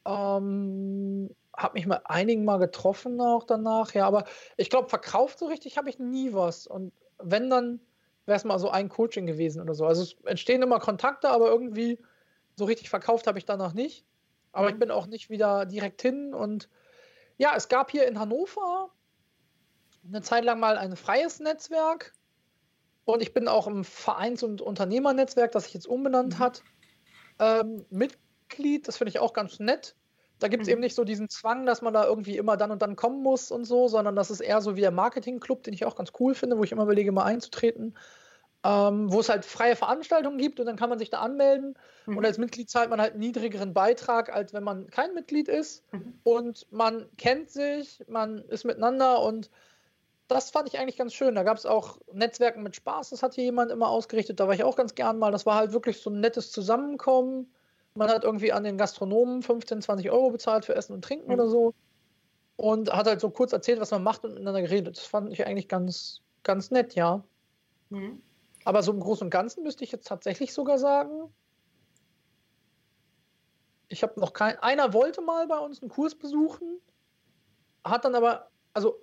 Ähm, 0.05 1.29
habe 1.55 1.73
mich 1.73 1.87
mit 1.87 1.99
einigen 2.05 2.45
mal 2.45 2.57
getroffen 2.57 3.19
auch 3.21 3.43
danach, 3.43 3.93
ja, 3.93 4.05
aber 4.05 4.25
ich 4.57 4.69
glaube, 4.69 4.89
verkauft 4.89 5.39
so 5.39 5.45
richtig 5.47 5.77
habe 5.77 5.89
ich 5.89 5.99
nie 5.99 6.33
was. 6.33 6.67
Und 6.67 6.91
wenn, 7.17 7.49
dann 7.49 7.79
wäre 8.25 8.37
es 8.37 8.43
mal 8.43 8.59
so 8.59 8.69
ein 8.69 8.89
Coaching 8.89 9.25
gewesen 9.25 9.61
oder 9.61 9.73
so. 9.73 9.85
Also 9.85 10.03
es 10.03 10.15
entstehen 10.25 10.61
immer 10.61 10.79
Kontakte, 10.79 11.29
aber 11.29 11.47
irgendwie 11.47 11.99
so 12.55 12.65
richtig 12.65 12.89
verkauft 12.89 13.27
habe 13.27 13.37
ich 13.37 13.45
danach 13.45 13.73
nicht. 13.73 14.05
Aber 14.55 14.69
ich 14.69 14.79
bin 14.79 14.89
auch 14.89 15.05
nicht 15.05 15.29
wieder 15.29 15.65
direkt 15.65 16.01
hin. 16.01 16.33
Und 16.33 16.69
ja, 17.37 17.53
es 17.57 17.67
gab 17.67 17.91
hier 17.91 18.07
in 18.07 18.19
Hannover 18.19 18.89
eine 20.07 20.21
Zeit 20.21 20.45
lang 20.45 20.61
mal 20.61 20.77
ein 20.77 20.95
freies 20.95 21.41
Netzwerk. 21.41 22.13
Und 23.03 23.21
ich 23.21 23.33
bin 23.33 23.49
auch 23.49 23.67
im 23.67 23.83
Vereins- 23.83 24.43
und 24.43 24.61
Unternehmernetzwerk, 24.61 25.51
das 25.51 25.65
sich 25.65 25.73
jetzt 25.73 25.87
umbenannt 25.87 26.35
mhm. 26.35 26.39
hat, 26.39 26.63
ähm, 27.39 27.85
Mitglied. 27.89 28.87
Das 28.87 28.95
finde 28.97 29.09
ich 29.09 29.19
auch 29.19 29.33
ganz 29.33 29.59
nett. 29.59 29.93
Da 30.39 30.47
gibt 30.47 30.63
es 30.63 30.67
mhm. 30.67 30.73
eben 30.73 30.81
nicht 30.81 30.95
so 30.95 31.03
diesen 31.03 31.27
Zwang, 31.29 31.65
dass 31.65 31.81
man 31.81 31.93
da 31.93 32.05
irgendwie 32.05 32.37
immer 32.37 32.55
dann 32.55 32.71
und 32.71 32.81
dann 32.81 32.95
kommen 32.95 33.21
muss 33.21 33.51
und 33.51 33.65
so, 33.65 33.89
sondern 33.89 34.15
das 34.15 34.31
ist 34.31 34.39
eher 34.39 34.61
so 34.61 34.77
wie 34.77 34.81
der 34.81 34.91
Marketingclub, 34.91 35.63
den 35.63 35.73
ich 35.73 35.83
auch 35.83 35.97
ganz 35.97 36.13
cool 36.19 36.33
finde, 36.33 36.57
wo 36.57 36.63
ich 36.63 36.71
immer 36.71 36.83
überlege, 36.83 37.11
mal 37.11 37.23
einzutreten 37.23 37.97
ähm, 38.65 39.11
wo 39.11 39.19
es 39.19 39.29
halt 39.29 39.45
freie 39.45 39.75
Veranstaltungen 39.75 40.39
gibt 40.39 40.59
und 40.59 40.65
dann 40.65 40.75
kann 40.75 40.89
man 40.89 40.97
sich 40.97 41.11
da 41.11 41.19
anmelden. 41.19 41.77
Mhm. 42.07 42.17
Und 42.17 42.25
als 42.25 42.39
Mitglied 42.39 42.67
zahlt 42.67 42.89
man 42.89 42.99
halt 42.99 43.11
einen 43.11 43.19
niedrigeren 43.19 43.75
Beitrag, 43.75 44.33
als 44.33 44.53
wenn 44.53 44.63
man 44.63 44.89
kein 44.89 45.13
Mitglied 45.13 45.47
ist. 45.47 45.83
Mhm. 45.91 46.19
Und 46.23 46.65
man 46.71 47.05
kennt 47.17 47.51
sich, 47.51 48.03
man 48.07 48.39
ist 48.45 48.65
miteinander 48.65 49.21
und 49.21 49.51
das 50.27 50.49
fand 50.49 50.67
ich 50.67 50.79
eigentlich 50.79 50.97
ganz 50.97 51.13
schön. 51.13 51.35
Da 51.35 51.43
gab 51.43 51.57
es 51.57 51.67
auch 51.67 51.99
Netzwerken 52.11 52.63
mit 52.63 52.75
Spaß, 52.75 53.11
das 53.11 53.21
hat 53.21 53.35
hier 53.35 53.43
jemand 53.43 53.71
immer 53.71 53.87
ausgerichtet. 53.87 54.39
Da 54.39 54.47
war 54.47 54.55
ich 54.55 54.63
auch 54.63 54.75
ganz 54.75 54.95
gern 54.95 55.19
mal. 55.19 55.31
Das 55.31 55.45
war 55.45 55.55
halt 55.55 55.71
wirklich 55.71 56.01
so 56.01 56.09
ein 56.09 56.19
nettes 56.19 56.51
Zusammenkommen. 56.51 57.53
Man 57.93 58.09
hat 58.09 58.23
irgendwie 58.23 58.51
an 58.51 58.63
den 58.63 58.79
Gastronomen 58.79 59.43
15, 59.43 59.83
20 59.83 60.09
Euro 60.09 60.31
bezahlt 60.31 60.65
für 60.65 60.73
Essen 60.73 60.93
und 60.93 61.03
Trinken 61.03 61.27
mhm. 61.27 61.33
oder 61.33 61.47
so. 61.47 61.75
Und 62.55 62.91
hat 62.91 63.05
halt 63.05 63.21
so 63.21 63.29
kurz 63.29 63.53
erzählt, 63.53 63.79
was 63.79 63.91
man 63.91 64.01
macht 64.01 64.23
und 64.23 64.33
miteinander 64.33 64.61
geredet. 64.61 64.97
Das 64.97 65.05
fand 65.05 65.31
ich 65.31 65.45
eigentlich 65.45 65.67
ganz, 65.67 66.21
ganz 66.41 66.71
nett, 66.71 66.95
ja. 66.95 67.23
Mhm. 67.91 68.23
Aber 68.65 68.83
so 68.83 68.91
im 68.91 68.99
Großen 68.99 69.25
und 69.25 69.29
Ganzen 69.29 69.63
müsste 69.63 69.83
ich 69.83 69.91
jetzt 69.91 70.07
tatsächlich 70.07 70.53
sogar 70.53 70.79
sagen, 70.79 71.33
ich 73.87 74.03
habe 74.03 74.19
noch 74.19 74.33
kein. 74.33 74.57
Einer 74.57 74.91
wollte 74.91 75.21
mal 75.21 75.47
bei 75.47 75.59
uns 75.59 75.81
einen 75.81 75.89
Kurs 75.89 76.15
besuchen, 76.15 76.81
hat 77.83 78.03
dann 78.03 78.15
aber, 78.15 78.49
also 78.73 78.99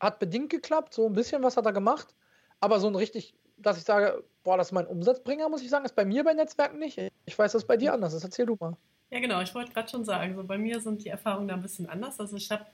hat 0.00 0.18
bedingt 0.18 0.50
geklappt, 0.50 0.92
so 0.92 1.06
ein 1.06 1.12
bisschen 1.12 1.42
was 1.42 1.56
hat 1.56 1.66
er 1.66 1.72
gemacht, 1.72 2.14
aber 2.58 2.80
so 2.80 2.88
ein 2.88 2.96
richtig, 2.96 3.36
dass 3.56 3.78
ich 3.78 3.84
sage, 3.84 4.24
boah, 4.42 4.56
das 4.58 4.68
ist 4.68 4.72
mein 4.72 4.88
Umsatzbringer, 4.88 5.48
muss 5.48 5.62
ich 5.62 5.70
sagen, 5.70 5.84
ist 5.84 5.94
bei 5.94 6.04
mir 6.04 6.24
bei 6.24 6.34
Netzwerken 6.34 6.80
nicht. 6.80 6.98
Ich 7.26 7.38
weiß, 7.38 7.52
das 7.52 7.62
ist 7.62 7.68
bei 7.68 7.76
dir 7.76 7.92
anders 7.92 8.12
ist. 8.12 8.24
Erzähl 8.24 8.46
du 8.46 8.56
mal. 8.58 8.76
Ja, 9.10 9.20
genau, 9.20 9.40
ich 9.40 9.54
wollte 9.54 9.72
gerade 9.72 9.88
schon 9.88 10.04
sagen, 10.04 10.34
so 10.34 10.42
bei 10.42 10.58
mir 10.58 10.80
sind 10.80 11.04
die 11.04 11.08
Erfahrungen 11.08 11.46
da 11.46 11.54
ein 11.54 11.62
bisschen 11.62 11.88
anders. 11.88 12.18
Also 12.18 12.36
ich 12.36 12.50
habe 12.50 12.66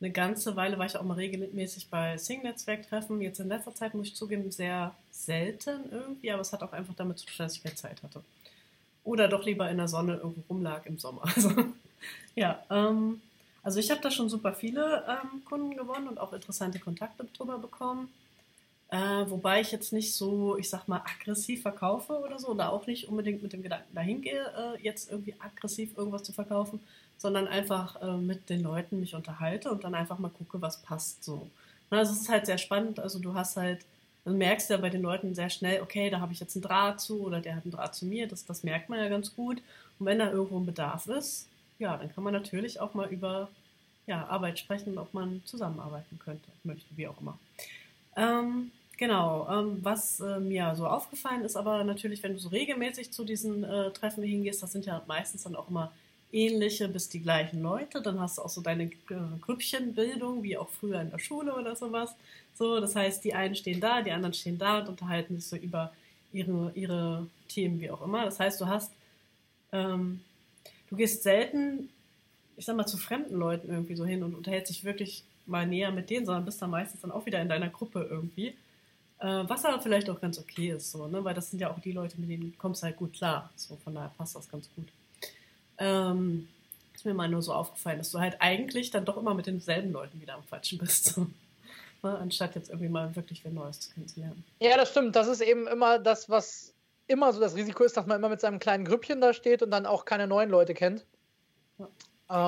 eine 0.00 0.10
ganze 0.10 0.54
Weile 0.54 0.78
war 0.78 0.86
ich 0.86 0.96
auch 0.96 1.02
mal 1.02 1.14
regelmäßig 1.14 1.88
bei 1.90 2.16
Sing-Netzwerktreffen. 2.16 3.20
Jetzt 3.20 3.40
in 3.40 3.48
letzter 3.48 3.74
Zeit 3.74 3.94
muss 3.94 4.08
ich 4.08 4.14
zugeben, 4.14 4.50
sehr 4.50 4.94
selten 5.10 5.90
irgendwie, 5.90 6.30
aber 6.30 6.42
es 6.42 6.52
hat 6.52 6.62
auch 6.62 6.72
einfach 6.72 6.94
damit 6.94 7.18
zu 7.18 7.26
tun, 7.26 7.34
dass 7.38 7.56
ich 7.56 7.62
keine 7.62 7.74
Zeit 7.74 8.02
hatte. 8.02 8.22
Oder 9.02 9.26
doch 9.26 9.44
lieber 9.44 9.68
in 9.70 9.78
der 9.78 9.88
Sonne 9.88 10.16
irgendwo 10.16 10.42
rumlag 10.48 10.86
im 10.86 10.98
Sommer. 10.98 11.22
Also, 11.34 11.50
ja, 12.36 12.62
ähm, 12.70 13.20
also 13.64 13.80
ich 13.80 13.90
habe 13.90 14.00
da 14.00 14.10
schon 14.10 14.28
super 14.28 14.52
viele 14.52 15.04
ähm, 15.08 15.44
Kunden 15.44 15.76
gewonnen 15.76 16.06
und 16.06 16.18
auch 16.18 16.32
interessante 16.32 16.78
Kontakte 16.78 17.26
drüber 17.36 17.58
bekommen. 17.58 18.08
Äh, 18.90 19.28
wobei 19.28 19.60
ich 19.60 19.72
jetzt 19.72 19.92
nicht 19.92 20.14
so, 20.14 20.56
ich 20.56 20.70
sag 20.70 20.86
mal, 20.88 21.02
aggressiv 21.04 21.62
verkaufe 21.62 22.12
oder 22.20 22.38
so, 22.38 22.48
oder 22.48 22.72
auch 22.72 22.86
nicht 22.86 23.08
unbedingt 23.08 23.42
mit 23.42 23.52
dem 23.52 23.62
Gedanken 23.62 23.94
dahin 23.94 24.22
gehe, 24.22 24.46
äh, 24.56 24.82
jetzt 24.82 25.10
irgendwie 25.10 25.34
aggressiv 25.38 25.96
irgendwas 25.98 26.22
zu 26.22 26.32
verkaufen, 26.32 26.80
sondern 27.18 27.48
einfach 27.48 28.00
äh, 28.00 28.16
mit 28.16 28.48
den 28.48 28.62
Leuten 28.62 29.00
mich 29.00 29.14
unterhalte 29.14 29.70
und 29.70 29.84
dann 29.84 29.94
einfach 29.94 30.18
mal 30.18 30.30
gucke, 30.30 30.62
was 30.62 30.80
passt 30.82 31.24
so. 31.24 31.50
Also 31.90 32.12
es 32.12 32.22
ist 32.22 32.28
halt 32.28 32.46
sehr 32.46 32.58
spannend, 32.58 33.00
also 33.00 33.18
du 33.18 33.34
hast 33.34 33.56
halt, 33.56 33.84
du 34.24 34.32
merkst 34.32 34.70
ja 34.70 34.76
bei 34.76 34.90
den 34.90 35.02
Leuten 35.02 35.34
sehr 35.34 35.50
schnell, 35.50 35.82
okay, 35.82 36.10
da 36.10 36.20
habe 36.20 36.32
ich 36.32 36.40
jetzt 36.40 36.54
einen 36.54 36.62
Draht 36.62 37.00
zu 37.00 37.22
oder 37.22 37.40
der 37.40 37.56
hat 37.56 37.64
einen 37.64 37.72
Draht 37.72 37.94
zu 37.94 38.06
mir, 38.06 38.28
das, 38.28 38.44
das 38.44 38.62
merkt 38.62 38.88
man 38.88 38.98
ja 38.98 39.08
ganz 39.08 39.34
gut. 39.34 39.60
Und 39.98 40.06
wenn 40.06 40.18
da 40.18 40.30
irgendwo 40.30 40.58
ein 40.58 40.66
Bedarf 40.66 41.08
ist, 41.08 41.48
ja, 41.78 41.96
dann 41.96 42.12
kann 42.12 42.24
man 42.24 42.32
natürlich 42.32 42.80
auch 42.80 42.94
mal 42.94 43.08
über 43.08 43.48
ja, 44.06 44.26
Arbeit 44.26 44.58
sprechen, 44.58 44.98
ob 44.98 45.12
man 45.12 45.42
zusammenarbeiten 45.44 46.18
könnte, 46.18 46.48
möchte, 46.62 46.96
wie 46.96 47.08
auch 47.08 47.20
immer. 47.20 47.38
Ähm, 48.16 48.70
genau, 48.96 49.48
ähm, 49.50 49.78
was 49.82 50.20
äh, 50.20 50.40
mir 50.40 50.74
so 50.76 50.86
aufgefallen 50.86 51.42
ist, 51.42 51.56
aber 51.56 51.84
natürlich, 51.84 52.22
wenn 52.22 52.34
du 52.34 52.38
so 52.38 52.48
regelmäßig 52.48 53.12
zu 53.12 53.24
diesen 53.24 53.64
äh, 53.64 53.90
Treffen 53.92 54.22
hingehst, 54.22 54.62
das 54.62 54.72
sind 54.72 54.86
ja 54.86 55.02
meistens 55.06 55.44
dann 55.44 55.56
auch 55.56 55.68
immer 55.68 55.92
ähnliche 56.32 56.88
bis 56.88 57.08
die 57.08 57.20
gleichen 57.20 57.62
Leute, 57.62 58.02
dann 58.02 58.20
hast 58.20 58.38
du 58.38 58.42
auch 58.42 58.48
so 58.48 58.60
deine 58.60 58.84
äh, 58.84 58.90
Grüppchenbildung, 59.40 60.42
wie 60.42 60.56
auch 60.56 60.68
früher 60.68 61.00
in 61.00 61.10
der 61.10 61.18
Schule 61.18 61.54
oder 61.54 61.74
sowas. 61.74 62.14
So, 62.54 62.80
das 62.80 62.94
heißt, 62.96 63.24
die 63.24 63.34
einen 63.34 63.54
stehen 63.54 63.80
da, 63.80 64.02
die 64.02 64.12
anderen 64.12 64.34
stehen 64.34 64.58
da 64.58 64.80
und 64.80 64.88
unterhalten 64.88 65.36
sich 65.36 65.46
so 65.46 65.56
über 65.56 65.92
ihre, 66.32 66.72
ihre 66.74 67.26
Themen, 67.48 67.80
wie 67.80 67.90
auch 67.90 68.02
immer. 68.02 68.24
Das 68.24 68.40
heißt, 68.40 68.60
du 68.60 68.66
hast, 68.66 68.92
ähm, 69.72 70.20
du 70.90 70.96
gehst 70.96 71.22
selten 71.22 71.88
ich 72.58 72.64
sag 72.64 72.76
mal, 72.76 72.86
zu 72.86 72.96
fremden 72.96 73.36
Leuten 73.36 73.70
irgendwie 73.70 73.94
so 73.94 74.04
hin 74.04 74.22
und 74.22 74.34
unterhältst 74.34 74.70
dich 74.70 74.84
wirklich 74.84 75.22
mal 75.46 75.66
näher 75.66 75.92
mit 75.92 76.10
denen, 76.10 76.26
sondern 76.26 76.44
bist 76.44 76.60
dann 76.60 76.70
meistens 76.70 77.00
dann 77.00 77.12
auch 77.12 77.24
wieder 77.24 77.40
in 77.40 77.48
deiner 77.48 77.68
Gruppe 77.68 78.06
irgendwie. 78.10 78.48
Äh, 79.20 79.44
was 79.46 79.64
aber 79.64 79.80
vielleicht 79.80 80.10
auch 80.10 80.20
ganz 80.20 80.38
okay 80.38 80.70
ist, 80.70 80.90
so, 80.90 81.06
ne? 81.06 81.22
weil 81.24 81.34
das 81.34 81.50
sind 81.50 81.60
ja 81.60 81.70
auch 81.70 81.78
die 81.78 81.92
Leute, 81.92 82.20
mit 82.20 82.28
denen 82.28 82.58
kommst 82.58 82.82
du 82.82 82.86
halt 82.86 82.96
gut 82.96 83.14
klar. 83.14 83.50
So, 83.54 83.76
von 83.76 83.94
daher 83.94 84.12
passt 84.18 84.34
das 84.34 84.50
ganz 84.50 84.68
gut. 84.74 84.88
Ähm, 85.78 86.48
ist 86.94 87.04
mir 87.04 87.14
mal 87.14 87.28
nur 87.28 87.42
so 87.42 87.52
aufgefallen, 87.52 87.98
dass 87.98 88.10
du 88.10 88.18
halt 88.18 88.36
eigentlich 88.40 88.90
dann 88.90 89.04
doch 89.04 89.16
immer 89.16 89.34
mit 89.34 89.46
denselben 89.46 89.92
Leuten 89.92 90.20
wieder 90.20 90.34
am 90.34 90.46
Quatschen 90.46 90.78
bist. 90.78 91.06
So. 91.14 91.26
Ne? 92.00 92.16
Anstatt 92.16 92.54
jetzt 92.54 92.68
irgendwie 92.68 92.88
mal 92.88 93.16
wirklich 93.16 93.42
wer 93.42 93.50
Neues 93.50 93.90
kennenzulernen. 93.92 94.44
Ja, 94.60 94.76
das 94.76 94.90
stimmt. 94.90 95.16
Das 95.16 95.26
ist 95.26 95.40
eben 95.40 95.66
immer 95.66 95.98
das, 95.98 96.30
was 96.30 96.72
immer 97.08 97.32
so 97.32 97.40
das 97.40 97.56
Risiko 97.56 97.82
ist, 97.82 97.96
dass 97.96 98.06
man 98.06 98.18
immer 98.18 98.28
mit 98.28 98.40
seinem 98.40 98.60
kleinen 98.60 98.84
Grüppchen 98.84 99.20
da 99.20 99.32
steht 99.32 99.64
und 99.64 99.72
dann 99.72 99.84
auch 99.84 100.04
keine 100.04 100.28
neuen 100.28 100.48
Leute 100.48 100.74
kennt. 100.74 101.04
Ja. 101.78 101.88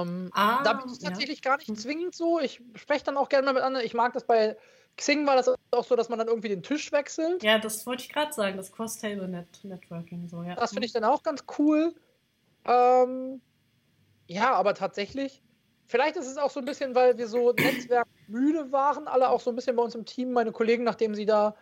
Ähm, 0.03 0.31
ah, 0.35 0.63
da 0.63 0.75
bin 0.75 0.93
ich 0.93 1.01
tatsächlich 1.01 1.41
ja. 1.45 1.51
gar 1.51 1.59
nicht 1.59 1.77
zwingend 1.81 2.15
so. 2.15 2.39
Ich 2.39 2.63
spreche 2.77 3.05
dann 3.05 3.17
auch 3.17 3.29
gerne 3.29 3.47
mal 3.47 3.55
mit 3.55 3.65
anderen. 3.65 3.85
Ich 3.85 3.95
mag 3.95 4.13
das 4.13 4.23
bei 4.23 4.57
Xing 4.97 5.27
war 5.27 5.37
das 5.37 5.51
auch 5.71 5.85
so, 5.85 5.97
dass 5.97 6.09
man 6.09 6.19
dann 6.19 6.29
irgendwie 6.29 6.49
den 6.49 6.63
Tisch 6.63 6.93
wechselt. 6.93 7.43
Ja, 7.43 7.59
das 7.59 7.87
wollte 7.87 8.03
ich 8.03 8.11
gerade 8.11 8.33
sagen, 8.33 8.57
das 8.57 8.71
Cross-Table-Networking. 8.71 10.29
So, 10.29 10.43
ja. 10.43 10.55
Das 10.55 10.73
finde 10.73 10.87
ich 10.87 10.93
dann 10.93 11.05
auch 11.05 11.23
ganz 11.23 11.45
cool. 11.59 11.95
Ähm, 12.65 13.41
ja, 14.27 14.55
aber 14.55 14.75
tatsächlich, 14.75 15.43
vielleicht 15.87 16.17
ist 16.17 16.27
es 16.27 16.37
auch 16.37 16.51
so 16.51 16.61
ein 16.61 16.67
bisschen, 16.67 16.95
weil 16.95 17.19
wir 17.19 17.27
so 17.27 17.53
netzwerkmüde 17.53 18.71
waren, 18.73 19.09
alle 19.09 19.29
auch 19.31 19.41
so 19.41 19.51
ein 19.51 19.57
bisschen 19.57 19.77
bei 19.77 19.83
uns 19.83 19.95
im 19.95 20.05
Team, 20.05 20.33
meine 20.33 20.53
Kollegen, 20.53 20.85
nachdem 20.85 21.15
sie 21.15 21.27
da 21.27 21.55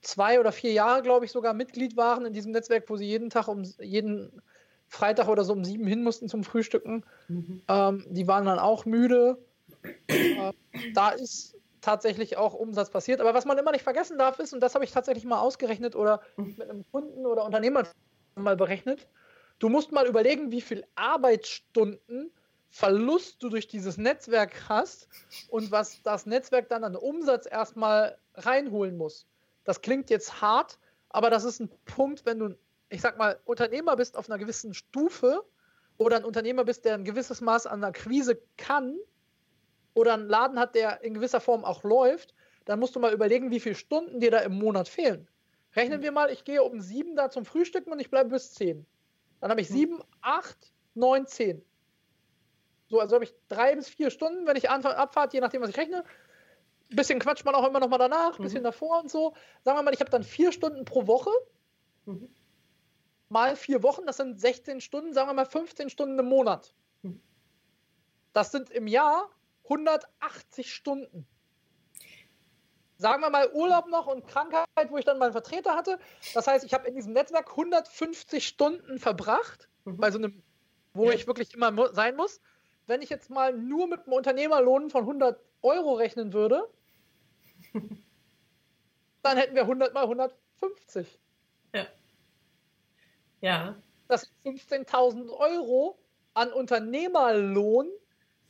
zwei 0.00 0.40
oder 0.40 0.52
vier 0.52 0.72
Jahre, 0.72 1.02
glaube 1.02 1.24
ich, 1.24 1.32
sogar 1.32 1.54
Mitglied 1.54 1.96
waren 1.96 2.26
in 2.26 2.32
diesem 2.32 2.52
Netzwerk, 2.52 2.88
wo 2.88 2.96
sie 2.96 3.06
jeden 3.06 3.30
Tag 3.30 3.48
um 3.48 3.62
jeden 3.80 4.42
Freitag 4.88 5.28
oder 5.28 5.44
so 5.44 5.52
um 5.52 5.64
sieben 5.64 5.86
hin 5.86 6.02
mussten 6.02 6.28
zum 6.28 6.44
Frühstücken. 6.44 7.04
Mhm. 7.28 7.62
Ähm, 7.68 8.06
die 8.08 8.26
waren 8.26 8.44
dann 8.44 8.58
auch 8.58 8.84
müde. 8.84 9.38
Äh, 10.06 10.52
da 10.94 11.10
ist 11.10 11.56
tatsächlich 11.80 12.36
auch 12.36 12.54
Umsatz 12.54 12.90
passiert. 12.90 13.20
Aber 13.20 13.34
was 13.34 13.44
man 13.44 13.58
immer 13.58 13.72
nicht 13.72 13.82
vergessen 13.82 14.18
darf, 14.18 14.38
ist, 14.38 14.52
und 14.52 14.60
das 14.60 14.74
habe 14.74 14.84
ich 14.84 14.92
tatsächlich 14.92 15.24
mal 15.24 15.40
ausgerechnet 15.40 15.96
oder 15.96 16.20
mhm. 16.36 16.54
mit 16.56 16.70
einem 16.70 16.84
Kunden 16.90 17.26
oder 17.26 17.44
Unternehmer 17.44 17.84
mal 18.36 18.56
berechnet, 18.56 19.06
du 19.58 19.68
musst 19.68 19.92
mal 19.92 20.06
überlegen, 20.06 20.50
wie 20.52 20.60
viel 20.60 20.84
Arbeitsstunden 20.94 22.30
Verlust 22.70 23.40
du 23.40 23.50
durch 23.50 23.68
dieses 23.68 23.98
Netzwerk 23.98 24.68
hast 24.68 25.08
und 25.48 25.70
was 25.70 26.02
das 26.02 26.26
Netzwerk 26.26 26.68
dann 26.68 26.82
an 26.82 26.96
Umsatz 26.96 27.46
erstmal 27.48 28.18
reinholen 28.34 28.96
muss. 28.96 29.28
Das 29.62 29.80
klingt 29.80 30.10
jetzt 30.10 30.40
hart, 30.40 30.80
aber 31.08 31.30
das 31.30 31.44
ist 31.44 31.60
ein 31.60 31.70
Punkt, 31.84 32.26
wenn 32.26 32.40
du 32.40 32.56
ich 32.94 33.00
sag 33.00 33.18
mal, 33.18 33.40
Unternehmer 33.44 33.96
bist 33.96 34.16
auf 34.16 34.28
einer 34.28 34.38
gewissen 34.38 34.72
Stufe 34.72 35.44
oder 35.96 36.16
ein 36.16 36.24
Unternehmer 36.24 36.64
bist, 36.64 36.84
der 36.84 36.94
ein 36.94 37.04
gewisses 37.04 37.40
Maß 37.40 37.66
an 37.66 37.84
Akquise 37.84 38.40
kann 38.56 38.96
oder 39.94 40.14
einen 40.14 40.28
Laden 40.28 40.58
hat, 40.58 40.74
der 40.74 41.02
in 41.02 41.14
gewisser 41.14 41.40
Form 41.40 41.64
auch 41.64 41.82
läuft, 41.82 42.34
dann 42.64 42.78
musst 42.78 42.96
du 42.96 43.00
mal 43.00 43.12
überlegen, 43.12 43.50
wie 43.50 43.60
viele 43.60 43.74
Stunden 43.74 44.20
dir 44.20 44.30
da 44.30 44.38
im 44.38 44.54
Monat 44.54 44.88
fehlen. 44.88 45.28
Rechnen 45.76 46.02
wir 46.02 46.12
mal, 46.12 46.30
ich 46.30 46.44
gehe 46.44 46.62
um 46.62 46.80
sieben 46.80 47.16
da 47.16 47.30
zum 47.30 47.44
Frühstücken 47.44 47.92
und 47.92 48.00
ich 48.00 48.10
bleibe 48.10 48.30
bis 48.30 48.54
zehn. 48.54 48.86
Dann 49.44 49.50
habe 49.50 49.60
ich 49.60 49.68
hm. 49.68 49.76
sieben, 49.76 50.02
acht, 50.22 50.72
neun, 50.94 51.26
zehn. 51.26 51.62
So, 52.88 52.98
also 52.98 53.16
habe 53.16 53.24
ich 53.24 53.34
drei 53.48 53.76
bis 53.76 53.88
vier 53.88 54.10
Stunden, 54.10 54.46
wenn 54.46 54.56
ich 54.56 54.70
Abfahrt, 54.70 55.34
je 55.34 55.40
nachdem, 55.40 55.60
was 55.60 55.68
ich 55.68 55.76
rechne. 55.76 56.02
Ein 56.90 56.96
bisschen 56.96 57.18
quatscht 57.18 57.44
man 57.44 57.54
auch 57.54 57.68
immer 57.68 57.80
noch 57.80 57.88
mal 57.88 57.98
danach, 57.98 58.38
ein 58.38 58.42
bisschen 58.42 58.60
mhm. 58.60 58.64
davor 58.64 59.00
und 59.00 59.10
so. 59.10 59.34
Sagen 59.62 59.76
wir 59.76 59.82
mal, 59.82 59.92
ich 59.92 60.00
habe 60.00 60.10
dann 60.10 60.22
vier 60.22 60.50
Stunden 60.50 60.86
pro 60.86 61.06
Woche. 61.06 61.30
Mhm 62.06 62.34
mal 63.34 63.56
vier 63.56 63.82
Wochen, 63.82 64.06
das 64.06 64.16
sind 64.18 64.40
16 64.40 64.80
Stunden, 64.80 65.12
sagen 65.12 65.28
wir 65.28 65.34
mal 65.34 65.44
15 65.44 65.90
Stunden 65.90 66.18
im 66.18 66.26
Monat. 66.26 66.72
Das 68.32 68.52
sind 68.52 68.70
im 68.70 68.86
Jahr 68.86 69.28
180 69.64 70.72
Stunden. 70.72 71.26
Sagen 73.04 73.20
wir 73.20 73.28
mal 73.28 73.52
Urlaub 73.52 73.86
noch 73.88 74.06
und 74.06 74.26
Krankheit, 74.26 74.66
wo 74.88 74.96
ich 74.96 75.04
dann 75.04 75.18
meinen 75.18 75.32
Vertreter 75.32 75.76
hatte. 75.76 75.98
Das 76.32 76.46
heißt, 76.46 76.64
ich 76.64 76.72
habe 76.72 76.88
in 76.88 76.94
diesem 76.94 77.12
Netzwerk 77.12 77.50
150 77.50 78.48
Stunden 78.48 78.98
verbracht, 78.98 79.68
mhm. 79.84 79.98
bei 79.98 80.10
so 80.10 80.16
einem, 80.16 80.42
wo 80.94 81.10
ja. 81.10 81.12
ich 81.12 81.26
wirklich 81.26 81.52
immer 81.52 81.92
sein 81.92 82.16
muss. 82.16 82.40
Wenn 82.86 83.02
ich 83.02 83.10
jetzt 83.10 83.28
mal 83.28 83.52
nur 83.52 83.88
mit 83.88 84.06
einem 84.06 84.14
Unternehmerlohn 84.14 84.88
von 84.88 85.02
100 85.02 85.38
Euro 85.60 85.92
rechnen 85.92 86.32
würde, 86.32 86.66
dann 89.22 89.36
hätten 89.36 89.54
wir 89.54 89.64
100 89.64 89.92
mal 89.92 90.04
150. 90.04 91.20
Ja. 91.74 91.86
Ja. 93.42 93.76
Das 94.08 94.32
sind 94.44 94.58
15.000 94.58 95.28
Euro 95.28 95.98
an 96.32 96.50
Unternehmerlohn, 96.54 97.86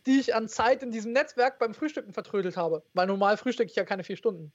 die 0.06 0.20
ich 0.20 0.34
an 0.34 0.48
Zeit 0.48 0.82
in 0.82 0.90
diesem 0.90 1.12
Netzwerk 1.12 1.58
beim 1.58 1.74
Frühstücken 1.74 2.12
vertrödelt 2.12 2.56
habe. 2.56 2.82
Weil 2.92 3.06
normal 3.06 3.36
frühstücke 3.36 3.70
ich 3.70 3.76
ja 3.76 3.84
keine 3.84 4.04
vier 4.04 4.16
Stunden. 4.16 4.52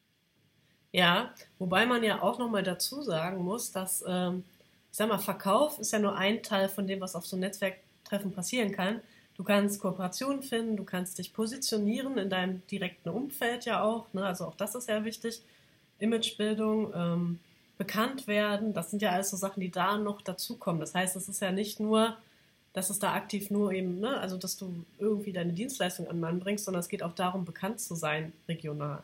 Ja, 0.92 1.34
wobei 1.60 1.86
man 1.86 2.04
ja 2.04 2.22
auch 2.22 2.40
nochmal 2.40 2.64
dazu 2.64 3.02
sagen 3.02 3.44
muss, 3.44 3.72
dass, 3.72 4.04
ähm, 4.08 4.44
ich 4.92 4.98
sag 4.98 5.08
mal, 5.08 5.20
Verkauf 5.20 5.80
ist 5.80 5.92
ja 5.92 6.00
nur 6.00 6.16
ein 6.16 6.42
Teil 6.42 6.68
von 6.68 6.88
dem, 6.88 7.02
was 7.02 7.16
auf 7.16 7.26
so 7.26 7.38
Netzwerktreffen 7.38 8.32
passieren 8.32 8.72
kann. 8.72 9.02
Du 9.36 9.44
kannst 9.44 9.80
Kooperationen 9.80 10.44
finden, 10.44 10.78
du 10.78 10.84
kannst 10.84 11.18
dich 11.18 11.34
positionieren 11.34 12.18
in 12.18 12.30
deinem 12.30 12.66
direkten 12.68 13.10
Umfeld 13.10 13.66
ja 13.66 13.84
auch. 13.84 14.12
Ne? 14.14 14.26
Also 14.26 14.46
auch 14.46 14.56
das 14.56 14.76
ist 14.76 14.90
ja 14.90 15.06
wichtig. 15.06 15.42
Imagebildung. 16.00 16.92
Ähm, 16.94 17.40
bekannt 17.80 18.28
werden. 18.28 18.74
Das 18.74 18.92
sind 18.92 19.02
ja 19.02 19.12
alles 19.12 19.32
so 19.32 19.38
Sachen, 19.38 19.62
die 19.62 19.72
da 19.72 19.98
noch 19.98 20.22
dazukommen. 20.22 20.82
Das 20.82 20.94
heißt, 20.94 21.16
es 21.16 21.30
ist 21.30 21.42
ja 21.42 21.52
nicht 21.52 21.80
nur, 21.80 22.16
dass 22.80 22.90
es 22.90 23.00
da 23.00 23.14
aktiv 23.14 23.52
nur 23.52 23.74
eben, 23.74 24.00
ne, 24.00 24.18
also 24.22 24.38
dass 24.38 24.56
du 24.56 24.86
irgendwie 25.00 25.34
deine 25.34 25.52
Dienstleistung 25.52 26.08
an 26.08 26.22
Mann 26.22 26.40
bringst, 26.40 26.64
sondern 26.64 26.80
es 26.80 26.88
geht 26.88 27.04
auch 27.04 27.14
darum, 27.14 27.44
bekannt 27.44 27.82
zu 27.82 27.94
sein 27.94 28.32
regional. 28.48 29.04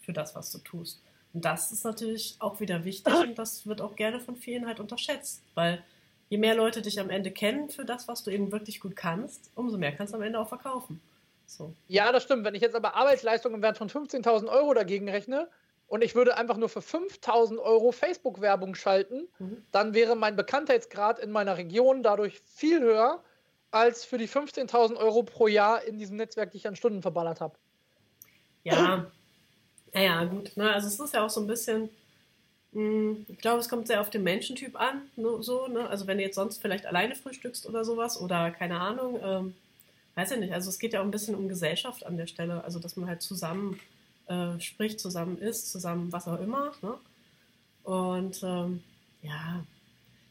für 0.00 0.12
das, 0.12 0.34
was 0.34 0.50
du 0.50 0.58
tust. 0.58 1.00
Und 1.32 1.44
das 1.44 1.70
ist 1.70 1.84
natürlich 1.84 2.34
auch 2.40 2.58
wieder 2.58 2.84
wichtig 2.84 3.14
und 3.14 3.38
das 3.38 3.64
wird 3.64 3.80
auch 3.80 3.94
gerne 3.94 4.18
von 4.18 4.34
vielen 4.34 4.66
halt 4.66 4.80
unterschätzt, 4.80 5.40
weil 5.54 5.84
je 6.30 6.38
mehr 6.38 6.56
Leute 6.56 6.82
dich 6.82 6.98
am 6.98 7.10
Ende 7.10 7.30
kennen 7.30 7.70
für 7.70 7.84
das, 7.84 8.08
was 8.08 8.24
du 8.24 8.32
eben 8.32 8.50
wirklich 8.50 8.80
gut 8.80 8.96
kannst, 8.96 9.52
umso 9.54 9.78
mehr 9.78 9.92
kannst 9.92 10.12
du 10.12 10.16
am 10.16 10.24
Ende 10.24 10.40
auch 10.40 10.48
verkaufen. 10.48 11.00
So. 11.46 11.72
Ja, 11.86 12.10
das 12.10 12.24
stimmt. 12.24 12.44
Wenn 12.44 12.56
ich 12.56 12.62
jetzt 12.62 12.74
aber 12.74 12.96
Arbeitsleistungen 12.96 13.54
im 13.54 13.62
Wert 13.62 13.78
von 13.78 13.88
15.000 13.88 14.48
Euro 14.48 14.74
dagegen 14.74 15.08
rechne 15.08 15.46
und 15.92 16.02
ich 16.02 16.14
würde 16.14 16.38
einfach 16.38 16.56
nur 16.56 16.70
für 16.70 16.80
5.000 16.80 17.58
Euro 17.58 17.92
Facebook-Werbung 17.92 18.74
schalten, 18.74 19.28
mhm. 19.38 19.62
dann 19.72 19.92
wäre 19.92 20.16
mein 20.16 20.36
Bekanntheitsgrad 20.36 21.18
in 21.18 21.30
meiner 21.30 21.58
Region 21.58 22.02
dadurch 22.02 22.40
viel 22.46 22.80
höher 22.80 23.22
als 23.70 24.02
für 24.02 24.16
die 24.16 24.26
15.000 24.26 24.96
Euro 24.96 25.22
pro 25.22 25.48
Jahr 25.48 25.84
in 25.84 25.98
diesem 25.98 26.16
Netzwerk, 26.16 26.52
die 26.52 26.56
ich 26.56 26.66
an 26.66 26.76
Stunden 26.76 27.02
verballert 27.02 27.42
habe. 27.42 27.58
Ja, 28.64 29.06
naja, 29.92 30.24
gut. 30.24 30.56
Ne? 30.56 30.72
Also 30.72 30.88
es 30.88 30.98
ist 30.98 31.12
ja 31.12 31.26
auch 31.26 31.28
so 31.28 31.42
ein 31.42 31.46
bisschen, 31.46 31.90
mh, 32.72 32.80
hm, 32.80 33.26
ich 33.28 33.38
glaube, 33.38 33.60
es 33.60 33.68
kommt 33.68 33.86
sehr 33.86 34.00
auf 34.00 34.08
den 34.08 34.22
Menschentyp 34.22 34.80
an. 34.80 35.02
Ne? 35.16 35.42
So, 35.42 35.66
ne? 35.66 35.90
Also 35.90 36.06
wenn 36.06 36.16
du 36.16 36.24
jetzt 36.24 36.36
sonst 36.36 36.62
vielleicht 36.62 36.86
alleine 36.86 37.16
frühstückst 37.16 37.66
oder 37.66 37.84
sowas 37.84 38.18
oder 38.18 38.50
keine 38.50 38.80
Ahnung, 38.80 39.20
ähm, 39.22 39.54
weiß 40.14 40.30
ich 40.30 40.38
nicht. 40.38 40.54
Also 40.54 40.70
es 40.70 40.78
geht 40.78 40.94
ja 40.94 41.00
auch 41.00 41.04
ein 41.04 41.10
bisschen 41.10 41.34
um 41.34 41.50
Gesellschaft 41.50 42.06
an 42.06 42.16
der 42.16 42.28
Stelle. 42.28 42.64
Also 42.64 42.78
dass 42.78 42.96
man 42.96 43.10
halt 43.10 43.20
zusammen 43.20 43.78
äh, 44.32 44.60
spricht, 44.60 45.00
zusammen 45.00 45.38
isst, 45.38 45.70
zusammen 45.70 46.12
was 46.12 46.26
auch 46.26 46.40
immer. 46.40 46.72
Ne? 46.80 46.94
Und 47.82 48.42
ähm, 48.42 48.82
ja, 49.20 49.64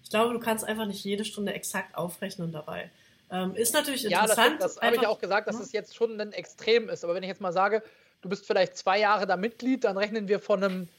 ich 0.03 0.09
glaube, 0.09 0.33
du 0.33 0.39
kannst 0.39 0.65
einfach 0.65 0.87
nicht 0.87 1.03
jede 1.03 1.23
Stunde 1.23 1.53
exakt 1.53 1.95
aufrechnen 1.95 2.51
dabei. 2.51 2.89
Ähm, 3.29 3.55
ist 3.55 3.73
natürlich 3.73 4.05
interessant. 4.05 4.53
Ja, 4.53 4.57
das, 4.57 4.75
das 4.75 4.83
habe 4.83 4.95
ich 4.95 5.01
ja 5.03 5.09
auch 5.09 5.19
gesagt, 5.19 5.47
dass 5.47 5.57
ne? 5.57 5.63
es 5.63 5.71
jetzt 5.71 5.95
schon 5.95 6.19
ein 6.19 6.33
Extrem 6.33 6.89
ist. 6.89 7.03
Aber 7.03 7.15
wenn 7.15 7.23
ich 7.23 7.29
jetzt 7.29 7.41
mal 7.41 7.53
sage, 7.53 7.83
du 8.21 8.29
bist 8.29 8.45
vielleicht 8.45 8.75
zwei 8.75 8.99
Jahre 8.99 9.27
da 9.27 9.37
Mitglied, 9.37 9.83
dann 9.83 9.97
rechnen 9.97 10.27
wir 10.27 10.39
von 10.39 10.63
einem 10.63 10.89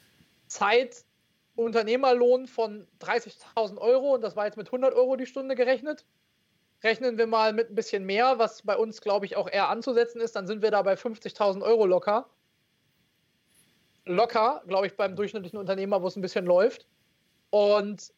Zeitunternehmerlohn 0.47 2.47
von 2.47 2.87
30.000 3.01 3.77
Euro 3.77 4.15
und 4.15 4.21
das 4.21 4.35
war 4.35 4.45
jetzt 4.45 4.57
mit 4.57 4.67
100 4.67 4.93
Euro 4.93 5.15
die 5.15 5.27
Stunde 5.27 5.55
gerechnet. 5.55 6.05
Rechnen 6.83 7.17
wir 7.17 7.27
mal 7.27 7.53
mit 7.53 7.69
ein 7.69 7.75
bisschen 7.75 8.05
mehr, 8.05 8.39
was 8.39 8.63
bei 8.63 8.75
uns, 8.75 9.01
glaube 9.01 9.25
ich, 9.25 9.35
auch 9.35 9.49
eher 9.49 9.69
anzusetzen 9.69 10.19
ist, 10.19 10.35
dann 10.35 10.47
sind 10.47 10.61
wir 10.61 10.71
da 10.71 10.81
bei 10.81 10.95
50.000 10.95 11.61
Euro 11.61 11.85
locker. 11.85 12.27
Locker, 14.05 14.63
glaube 14.67 14.87
ich, 14.87 14.95
beim 14.95 15.15
durchschnittlichen 15.15 15.59
Unternehmer, 15.59 16.01
wo 16.01 16.07
es 16.07 16.15
ein 16.15 16.21
bisschen 16.21 16.45
läuft. 16.45 16.87
Und 17.49 18.11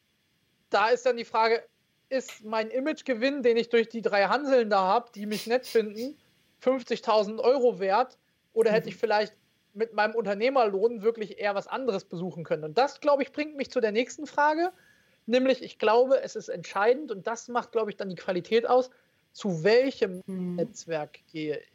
da 0.70 0.90
ist 0.90 1.06
dann 1.06 1.18
die 1.18 1.26
Frage, 1.26 1.64
ist 2.10 2.44
mein 2.44 2.70
Imagegewinn, 2.70 3.44
den 3.44 3.58
ich 3.58 3.70
durch 3.70 3.90
die 3.90 4.02
drei 4.02 4.26
Hanseln 4.26 4.70
da 4.70 4.82
habe, 4.82 5.12
die 5.14 5.26
mich 5.26 5.48
nett 5.48 5.66
finden, 5.66 6.18
50.000 6.64 7.40
Euro 7.40 7.80
wert? 7.80 8.18
Oder 8.54 8.72
hätte 8.72 8.90
ich 8.90 8.96
mhm. 8.96 9.00
vielleicht 9.00 9.34
mit 9.74 9.94
meinem 9.94 10.16
Unternehmerlohn 10.16 11.02
wirklich 11.02 11.40
eher 11.40 11.56
was 11.56 11.68
anderes 11.68 12.06
besuchen 12.06 12.44
können? 12.44 12.64
Und 12.64 12.78
das, 12.78 13.02
glaube 13.02 13.24
ich, 13.24 13.32
bringt 13.32 13.58
mich 13.58 13.70
zu 13.70 13.82
der 13.82 13.92
nächsten 13.92 14.26
Frage. 14.26 14.72
Nämlich, 15.26 15.64
ich 15.64 15.80
glaube, 15.80 16.22
es 16.22 16.36
ist 16.36 16.50
entscheidend 16.50 17.12
und 17.12 17.28
das 17.28 17.48
macht, 17.48 17.72
glaube 17.72 17.90
ich, 17.90 17.98
dann 17.98 18.10
die 18.10 18.16
Qualität 18.16 18.68
aus. 18.68 18.90
Zu 19.34 19.64
welchem 19.64 20.24
hm. 20.26 20.56
Netzwerk 20.56 21.20
gehe 21.32 21.58
ich? 21.58 21.75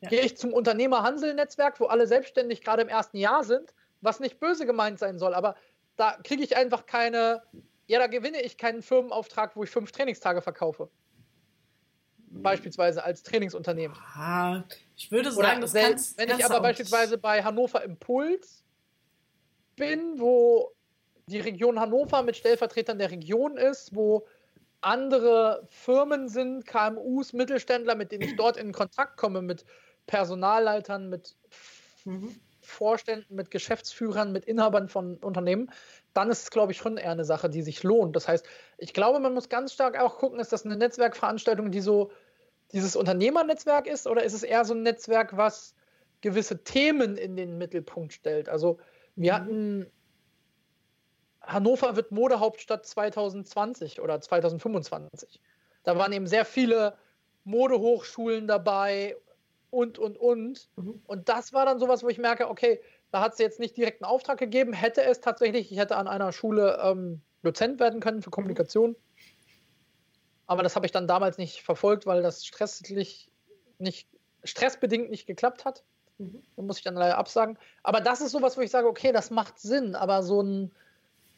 Ja. 0.00 0.08
Gehe 0.08 0.22
ich 0.22 0.36
zum 0.36 0.52
Unternehmer-Hansel-Netzwerk, 0.52 1.78
wo 1.80 1.86
alle 1.86 2.06
selbstständig 2.06 2.62
gerade 2.62 2.82
im 2.82 2.88
ersten 2.88 3.18
Jahr 3.18 3.44
sind, 3.44 3.74
was 4.00 4.20
nicht 4.20 4.40
böse 4.40 4.64
gemeint 4.64 4.98
sein 4.98 5.18
soll, 5.18 5.34
aber 5.34 5.56
da 5.96 6.16
kriege 6.24 6.42
ich 6.42 6.56
einfach 6.56 6.86
keine, 6.86 7.42
ja, 7.86 7.98
da 7.98 8.06
gewinne 8.06 8.40
ich 8.40 8.56
keinen 8.56 8.80
Firmenauftrag, 8.80 9.56
wo 9.56 9.64
ich 9.64 9.70
fünf 9.70 9.92
Trainingstage 9.92 10.40
verkaufe 10.40 10.88
beispielsweise 12.30 13.02
als 13.04 13.22
Trainingsunternehmen. 13.22 13.96
Ah, 14.14 14.62
ich 14.96 15.10
würde 15.10 15.32
sagen, 15.32 15.58
Oder 15.58 15.60
das 15.60 15.72
kannst, 15.72 16.18
Wenn 16.18 16.30
ich 16.30 16.44
aber 16.44 16.60
beispielsweise 16.60 17.18
bei 17.18 17.42
Hannover 17.42 17.82
Impuls 17.82 18.64
bin, 19.76 20.18
wo 20.18 20.72
die 21.26 21.40
Region 21.40 21.78
Hannover 21.78 22.22
mit 22.22 22.36
Stellvertretern 22.36 22.98
der 22.98 23.10
Region 23.10 23.56
ist, 23.56 23.94
wo 23.94 24.26
andere 24.80 25.66
Firmen 25.68 26.28
sind, 26.28 26.66
KMUs, 26.66 27.32
Mittelständler, 27.32 27.94
mit 27.94 28.12
denen 28.12 28.22
ich 28.22 28.36
dort 28.36 28.56
in 28.56 28.72
Kontakt 28.72 29.16
komme, 29.16 29.42
mit 29.42 29.64
Personalleitern, 30.06 31.08
mit 31.08 31.36
mhm. 32.04 32.34
Vorständen, 32.60 33.34
mit 33.34 33.50
Geschäftsführern, 33.50 34.32
mit 34.32 34.44
Inhabern 34.44 34.88
von 34.88 35.16
Unternehmen, 35.18 35.70
dann 36.12 36.30
ist 36.30 36.42
es, 36.42 36.50
glaube 36.50 36.72
ich, 36.72 36.78
schon 36.78 36.96
eher 36.96 37.10
eine 37.10 37.24
Sache, 37.24 37.48
die 37.48 37.62
sich 37.62 37.82
lohnt. 37.82 38.16
Das 38.16 38.28
heißt, 38.28 38.46
ich 38.78 38.92
glaube, 38.92 39.20
man 39.20 39.34
muss 39.34 39.48
ganz 39.48 39.72
stark 39.72 39.98
auch 39.98 40.18
gucken, 40.18 40.40
ist 40.40 40.52
das 40.52 40.64
eine 40.64 40.76
Netzwerkveranstaltung, 40.76 41.70
die 41.70 41.80
so 41.80 42.10
dieses 42.72 42.96
Unternehmernetzwerk 42.96 43.86
ist, 43.86 44.06
oder 44.06 44.22
ist 44.22 44.32
es 44.32 44.42
eher 44.42 44.64
so 44.64 44.74
ein 44.74 44.82
Netzwerk, 44.82 45.36
was 45.36 45.74
gewisse 46.20 46.62
Themen 46.62 47.16
in 47.16 47.36
den 47.36 47.58
Mittelpunkt 47.58 48.12
stellt? 48.12 48.48
Also, 48.48 48.78
wir 49.16 49.32
mhm. 49.32 49.36
hatten 49.36 49.86
Hannover 51.42 51.96
wird 51.96 52.12
Modehauptstadt 52.12 52.86
2020 52.86 54.00
oder 54.00 54.20
2025. 54.20 55.40
Da 55.82 55.96
waren 55.96 56.12
eben 56.12 56.26
sehr 56.26 56.44
viele 56.44 56.96
Modehochschulen 57.44 58.46
dabei 58.46 59.16
und, 59.70 59.98
und, 59.98 60.16
und. 60.18 60.68
Mhm. 60.76 61.02
Und 61.06 61.28
das 61.28 61.52
war 61.52 61.64
dann 61.66 61.78
sowas, 61.78 62.02
wo 62.02 62.08
ich 62.08 62.18
merke, 62.18 62.48
okay, 62.48 62.80
da 63.10 63.20
hat 63.20 63.32
es 63.32 63.38
jetzt 63.38 63.60
nicht 63.60 63.76
direkt 63.76 64.02
einen 64.02 64.10
Auftrag 64.10 64.38
gegeben. 64.38 64.72
Hätte 64.72 65.02
es 65.02 65.20
tatsächlich, 65.20 65.72
ich 65.72 65.78
hätte 65.78 65.96
an 65.96 66.08
einer 66.08 66.32
Schule 66.32 66.78
ähm, 66.82 67.20
Dozent 67.42 67.80
werden 67.80 68.00
können 68.00 68.22
für 68.22 68.30
Kommunikation. 68.30 68.96
Aber 70.46 70.62
das 70.62 70.76
habe 70.76 70.86
ich 70.86 70.92
dann 70.92 71.06
damals 71.06 71.38
nicht 71.38 71.62
verfolgt, 71.62 72.06
weil 72.06 72.22
das 72.22 72.44
stresslich 72.44 73.30
nicht, 73.78 74.08
stressbedingt 74.44 75.10
nicht 75.10 75.26
geklappt 75.26 75.64
hat. 75.64 75.84
Mhm. 76.18 76.42
Da 76.56 76.62
muss 76.62 76.78
ich 76.78 76.84
dann 76.84 76.94
leider 76.94 77.18
absagen. 77.18 77.58
Aber 77.82 78.00
das 78.00 78.20
ist 78.20 78.32
sowas, 78.32 78.56
wo 78.56 78.60
ich 78.60 78.70
sage, 78.70 78.88
okay, 78.88 79.12
das 79.12 79.30
macht 79.30 79.58
Sinn. 79.58 79.94
Aber 79.94 80.22
so 80.22 80.42
ein, 80.42 80.72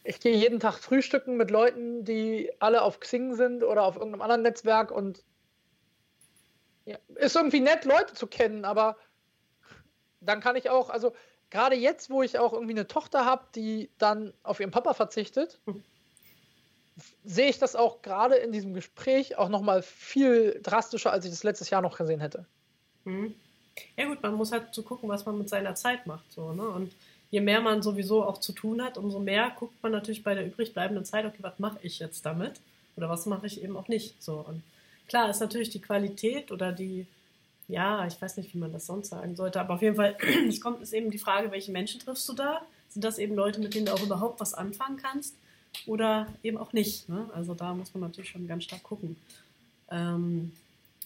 ich 0.04 0.20
gehe 0.20 0.36
jeden 0.36 0.60
Tag 0.60 0.78
frühstücken 0.78 1.36
mit 1.36 1.50
Leuten, 1.50 2.04
die 2.04 2.50
alle 2.58 2.82
auf 2.82 3.00
Xing 3.00 3.34
sind 3.34 3.64
oder 3.64 3.84
auf 3.84 3.96
irgendeinem 3.96 4.22
anderen 4.22 4.42
Netzwerk 4.42 4.90
und 4.90 5.22
ja, 6.84 6.98
ist 7.16 7.36
irgendwie 7.36 7.60
nett, 7.60 7.84
Leute 7.84 8.14
zu 8.14 8.26
kennen, 8.26 8.64
aber 8.64 8.96
dann 10.20 10.40
kann 10.40 10.56
ich 10.56 10.70
auch, 10.70 10.90
also 10.90 11.12
gerade 11.50 11.76
jetzt, 11.76 12.10
wo 12.10 12.22
ich 12.22 12.38
auch 12.38 12.52
irgendwie 12.52 12.72
eine 12.72 12.86
Tochter 12.86 13.24
habe, 13.24 13.44
die 13.54 13.90
dann 13.98 14.32
auf 14.42 14.60
ihren 14.60 14.70
Papa 14.70 14.94
verzichtet, 14.94 15.60
mhm. 15.66 15.82
sehe 17.24 17.48
ich 17.48 17.58
das 17.58 17.76
auch 17.76 18.02
gerade 18.02 18.36
in 18.36 18.52
diesem 18.52 18.74
Gespräch 18.74 19.36
auch 19.36 19.48
nochmal 19.48 19.82
viel 19.82 20.60
drastischer, 20.62 21.12
als 21.12 21.24
ich 21.24 21.30
das 21.30 21.44
letztes 21.44 21.70
Jahr 21.70 21.82
noch 21.82 21.96
gesehen 21.96 22.20
hätte. 22.20 22.46
Mhm. 23.04 23.34
Ja 23.96 24.06
gut, 24.06 24.22
man 24.22 24.34
muss 24.34 24.52
halt 24.52 24.74
so 24.74 24.82
gucken, 24.82 25.08
was 25.08 25.24
man 25.24 25.38
mit 25.38 25.48
seiner 25.48 25.74
Zeit 25.74 26.06
macht. 26.06 26.30
So, 26.32 26.52
ne? 26.52 26.62
Und 26.62 26.92
je 27.30 27.40
mehr 27.40 27.60
man 27.60 27.82
sowieso 27.82 28.24
auch 28.24 28.38
zu 28.38 28.52
tun 28.52 28.82
hat, 28.82 28.98
umso 28.98 29.18
mehr 29.18 29.50
guckt 29.58 29.82
man 29.82 29.92
natürlich 29.92 30.22
bei 30.22 30.34
der 30.34 30.46
übrig 30.46 30.74
bleibenden 30.74 31.04
Zeit, 31.04 31.24
okay, 31.24 31.38
was 31.40 31.58
mache 31.58 31.78
ich 31.82 31.98
jetzt 31.98 32.24
damit? 32.26 32.60
Oder 32.96 33.08
was 33.08 33.26
mache 33.26 33.46
ich 33.46 33.62
eben 33.62 33.76
auch 33.76 33.88
nicht? 33.88 34.22
So. 34.22 34.44
Und 34.46 34.62
klar 35.08 35.30
ist 35.30 35.40
natürlich 35.40 35.70
die 35.70 35.80
Qualität 35.80 36.50
oder 36.52 36.72
die 36.72 37.06
ja, 37.68 38.06
ich 38.06 38.20
weiß 38.20 38.36
nicht, 38.36 38.52
wie 38.54 38.58
man 38.58 38.72
das 38.72 38.86
sonst 38.86 39.08
sagen 39.08 39.34
sollte, 39.34 39.60
aber 39.60 39.74
auf 39.74 39.82
jeden 39.82 39.96
Fall, 39.96 40.16
es 40.48 40.60
kommt, 40.60 40.82
ist 40.82 40.92
eben 40.92 41.10
die 41.10 41.18
Frage, 41.18 41.50
welche 41.50 41.72
Menschen 41.72 42.00
triffst 42.00 42.28
du 42.28 42.34
da? 42.34 42.62
Sind 42.88 43.04
das 43.04 43.18
eben 43.18 43.34
Leute, 43.34 43.60
mit 43.60 43.74
denen 43.74 43.86
du 43.86 43.94
auch 43.94 44.02
überhaupt 44.02 44.40
was 44.40 44.52
anfangen 44.52 44.98
kannst? 44.98 45.34
Oder 45.86 46.26
eben 46.42 46.58
auch 46.58 46.74
nicht? 46.74 47.08
Ne? 47.08 47.30
Also 47.34 47.54
da 47.54 47.72
muss 47.72 47.94
man 47.94 48.02
natürlich 48.02 48.30
schon 48.30 48.46
ganz 48.46 48.64
stark 48.64 48.82
gucken. 48.82 49.16
Ähm, 49.90 50.52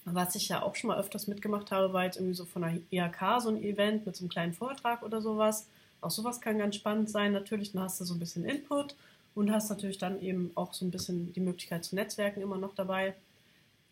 was 0.05 0.35
ich 0.35 0.49
ja 0.49 0.63
auch 0.63 0.75
schon 0.75 0.89
mal 0.89 0.99
öfters 0.99 1.29
mitgemacht 1.29 1.71
habe, 1.71 1.93
war 1.93 2.05
jetzt 2.05 2.17
irgendwie 2.17 2.35
so 2.35 2.45
von 2.45 2.63
der 2.63 2.79
IHK 2.91 3.41
so 3.41 3.49
ein 3.49 3.63
Event 3.63 4.07
mit 4.07 4.17
so 4.17 4.25
einem 4.25 4.31
kleinen 4.31 4.53
Vortrag 4.53 5.03
oder 5.03 5.21
sowas. 5.21 5.67
Auch 6.01 6.11
sowas 6.11 6.41
kann 6.41 6.59
ganz 6.59 6.75
spannend 6.75 7.11
sein. 7.11 7.33
Natürlich, 7.33 7.73
dann 7.73 7.83
hast 7.83 8.01
du 8.01 8.05
so 8.05 8.15
ein 8.15 8.19
bisschen 8.19 8.45
Input 8.45 8.97
und 9.37 9.53
hast 9.53 9.69
natürlich 9.69 9.99
dann 9.99 10.21
eben 10.21 10.51
auch 10.57 10.75
so 10.75 10.85
ein 10.85 10.91
bisschen 10.91 11.33
die 11.33 11.41
Möglichkeit 11.41 11.85
zu 11.85 11.95
Netzwerken 11.95 12.41
immer 12.41 12.59
noch 12.59 12.75
dabei. 12.75 13.15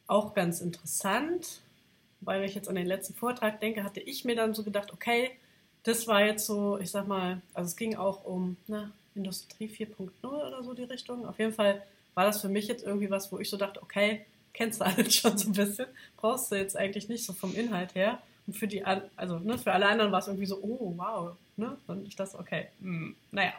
Auch 0.06 0.34
ganz 0.34 0.60
interessant 0.60 1.62
weil 2.26 2.40
wenn 2.40 2.48
ich 2.48 2.54
jetzt 2.54 2.68
an 2.68 2.74
den 2.74 2.86
letzten 2.86 3.14
Vortrag 3.14 3.60
denke, 3.60 3.84
hatte 3.84 4.00
ich 4.00 4.24
mir 4.24 4.36
dann 4.36 4.54
so 4.54 4.62
gedacht, 4.62 4.92
okay, 4.92 5.32
das 5.82 6.06
war 6.06 6.24
jetzt 6.24 6.46
so, 6.46 6.78
ich 6.78 6.90
sag 6.90 7.06
mal, 7.06 7.42
also 7.52 7.68
es 7.68 7.76
ging 7.76 7.96
auch 7.96 8.24
um 8.24 8.56
na, 8.66 8.90
Industrie 9.14 9.68
4.0 9.68 10.10
oder 10.24 10.62
so 10.62 10.74
die 10.74 10.84
Richtung. 10.84 11.26
Auf 11.26 11.38
jeden 11.38 11.52
Fall 11.52 11.82
war 12.14 12.24
das 12.24 12.40
für 12.40 12.48
mich 12.48 12.66
jetzt 12.68 12.84
irgendwie 12.84 13.10
was, 13.10 13.30
wo 13.30 13.38
ich 13.38 13.50
so 13.50 13.56
dachte, 13.56 13.82
okay, 13.82 14.24
kennst 14.52 14.80
du 14.80 14.84
alles 14.86 15.14
schon 15.14 15.36
so 15.36 15.48
ein 15.48 15.52
bisschen, 15.52 15.86
brauchst 16.16 16.50
du 16.50 16.56
jetzt 16.56 16.76
eigentlich 16.76 17.08
nicht 17.08 17.24
so 17.24 17.32
vom 17.32 17.54
Inhalt 17.54 17.94
her. 17.94 18.18
Und 18.46 18.56
für 18.56 18.68
die, 18.68 18.84
also 18.84 19.38
ne, 19.38 19.58
für 19.58 19.72
alle 19.72 19.86
anderen 19.86 20.12
war 20.12 20.20
es 20.20 20.26
irgendwie 20.26 20.46
so, 20.46 20.58
oh 20.62 20.92
wow, 20.96 21.34
ne? 21.56 21.78
Und 21.86 22.06
ich 22.06 22.14
dachte, 22.14 22.38
okay, 22.38 22.68
hm, 22.80 23.16
naja, 23.30 23.54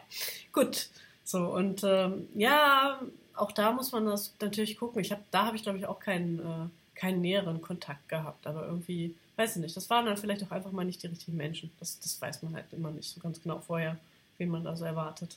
gut. 0.52 0.88
So, 1.24 1.38
und 1.54 1.82
ähm, 1.82 2.28
ja, 2.34 3.00
auch 3.36 3.52
da 3.52 3.72
muss 3.72 3.92
man 3.92 4.06
das 4.06 4.34
natürlich 4.40 4.78
gucken. 4.78 5.00
Ich 5.00 5.12
habe, 5.12 5.22
da 5.30 5.46
habe 5.46 5.56
ich 5.56 5.62
glaube 5.62 5.78
ich 5.78 5.86
auch 5.86 6.00
keinen 6.00 6.38
äh, 6.40 6.68
keinen 6.96 7.20
näheren 7.20 7.60
Kontakt 7.60 8.08
gehabt, 8.08 8.46
aber 8.46 8.64
irgendwie, 8.66 9.14
weiß 9.36 9.56
ich 9.56 9.62
nicht, 9.62 9.76
das 9.76 9.88
waren 9.90 10.06
dann 10.06 10.16
vielleicht 10.16 10.42
auch 10.42 10.50
einfach 10.50 10.72
mal 10.72 10.84
nicht 10.84 11.02
die 11.02 11.08
richtigen 11.08 11.36
Menschen. 11.36 11.70
Das, 11.78 12.00
das 12.00 12.20
weiß 12.20 12.42
man 12.42 12.54
halt 12.54 12.72
immer 12.72 12.90
nicht 12.90 13.12
so 13.12 13.20
ganz 13.20 13.40
genau 13.40 13.60
vorher, 13.60 13.96
wen 14.38 14.48
man 14.48 14.64
da 14.64 14.74
so 14.74 14.84
erwartet. 14.84 15.36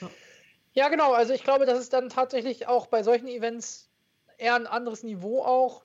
Ja. 0.00 0.10
ja, 0.74 0.88
genau. 0.88 1.12
Also 1.12 1.34
ich 1.34 1.42
glaube, 1.42 1.66
das 1.66 1.80
ist 1.80 1.92
dann 1.92 2.08
tatsächlich 2.08 2.68
auch 2.68 2.86
bei 2.86 3.02
solchen 3.02 3.26
Events 3.26 3.88
eher 4.38 4.54
ein 4.54 4.68
anderes 4.68 5.02
Niveau 5.02 5.42
auch. 5.42 5.82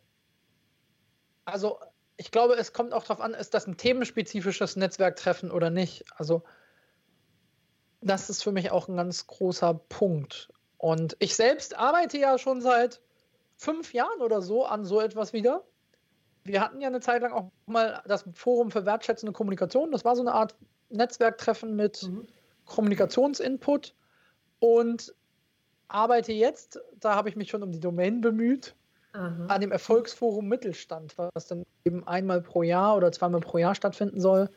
Also 1.46 1.80
ich 2.16 2.32
glaube, 2.32 2.54
es 2.54 2.74
kommt 2.74 2.94
auch 2.94 3.04
darauf 3.04 3.20
an, 3.20 3.34
ist 3.34 3.56
das 3.56 3.68
ein 3.68 3.76
themenspezifisches 3.76 4.76
Netzwerktreffen 4.76 5.52
oder 5.52 5.72
nicht. 5.72 6.06
Also 6.16 6.44
das 8.02 8.30
ist 8.30 8.44
für 8.44 8.52
mich 8.52 8.70
auch 8.70 8.88
ein 8.88 8.98
ganz 8.98 9.26
großer 9.26 9.74
Punkt. 9.74 10.50
Und 10.84 11.16
ich 11.20 11.34
selbst 11.34 11.78
arbeite 11.80 12.18
ja 12.18 12.38
schon 12.38 12.60
seit 12.60 13.00
fünf 13.56 13.94
Jahren 13.94 14.20
oder 14.20 14.42
so 14.42 14.66
an 14.66 14.84
so 14.84 15.00
etwas 15.00 15.32
wieder. 15.32 15.64
Wir 16.44 16.60
hatten 16.60 16.82
ja 16.82 16.90
eine 16.90 17.00
Zeit 17.00 17.22
lang 17.22 17.32
auch 17.32 17.50
mal 17.68 18.04
das 18.06 18.26
Forum 18.34 18.70
für 18.70 18.86
wertschätzende 18.86 19.32
Kommunikation. 19.32 19.94
Das 19.94 20.04
war 20.04 20.18
so 20.18 20.22
eine 20.22 20.34
Art 20.34 20.58
Netzwerktreffen 20.90 21.78
mit 21.78 22.04
mhm. 22.04 22.28
Kommunikationsinput. 22.66 23.96
Und 24.60 25.16
arbeite 25.88 26.34
jetzt, 26.34 26.82
da 27.00 27.16
habe 27.16 27.30
ich 27.30 27.38
mich 27.38 27.50
schon 27.50 27.64
um 27.64 27.72
die 27.72 27.80
Domain 27.80 28.20
bemüht, 28.20 28.76
Aha. 29.14 29.46
an 29.48 29.62
dem 29.62 29.72
Erfolgsforum 29.72 30.50
Mittelstand, 30.50 31.18
was 31.18 31.48
dann 31.48 31.64
eben 31.86 32.06
einmal 32.06 32.42
pro 32.42 32.62
Jahr 32.62 32.98
oder 32.98 33.10
zweimal 33.14 33.40
pro 33.40 33.58
Jahr 33.58 33.74
stattfinden 33.74 34.20
soll 34.20 34.50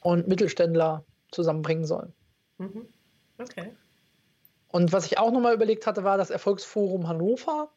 und 0.00 0.26
Mittelständler 0.26 1.04
zusammenbringen 1.32 1.84
soll. 1.84 2.14
Mhm. 2.56 2.88
Okay. 3.36 3.74
Und 4.72 4.92
was 4.92 5.06
ich 5.06 5.18
auch 5.18 5.32
nochmal 5.32 5.54
überlegt 5.54 5.86
hatte, 5.86 6.04
war 6.04 6.16
das 6.16 6.30
Erfolgsforum 6.30 7.08
Hannover, 7.08 7.70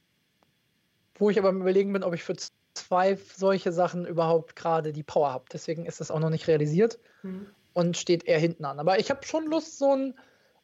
wo 1.16 1.30
ich 1.30 1.40
aber 1.40 1.50
Überlegen 1.50 1.92
bin, 1.94 2.04
ob 2.04 2.14
ich 2.14 2.24
für 2.24 2.36
zwei 2.74 3.16
solche 3.16 3.72
Sachen 3.72 4.06
überhaupt 4.06 4.56
gerade 4.56 4.94
die 4.94 5.04
Power 5.04 5.32
habe. 5.32 5.46
Deswegen 5.52 5.86
ist 5.86 6.00
das 6.00 6.12
auch 6.12 6.20
noch 6.20 6.30
nicht 6.30 6.48
realisiert 6.48 7.00
mhm. 7.24 7.48
und 7.74 7.98
steht 7.98 8.26
eher 8.26 8.40
hinten 8.40 8.66
an. 8.66 8.80
Aber 8.80 9.00
ich 9.00 9.10
habe 9.10 9.26
schon 9.26 9.46
Lust, 9.46 9.80
so, 9.80 9.96
ein, 9.96 10.16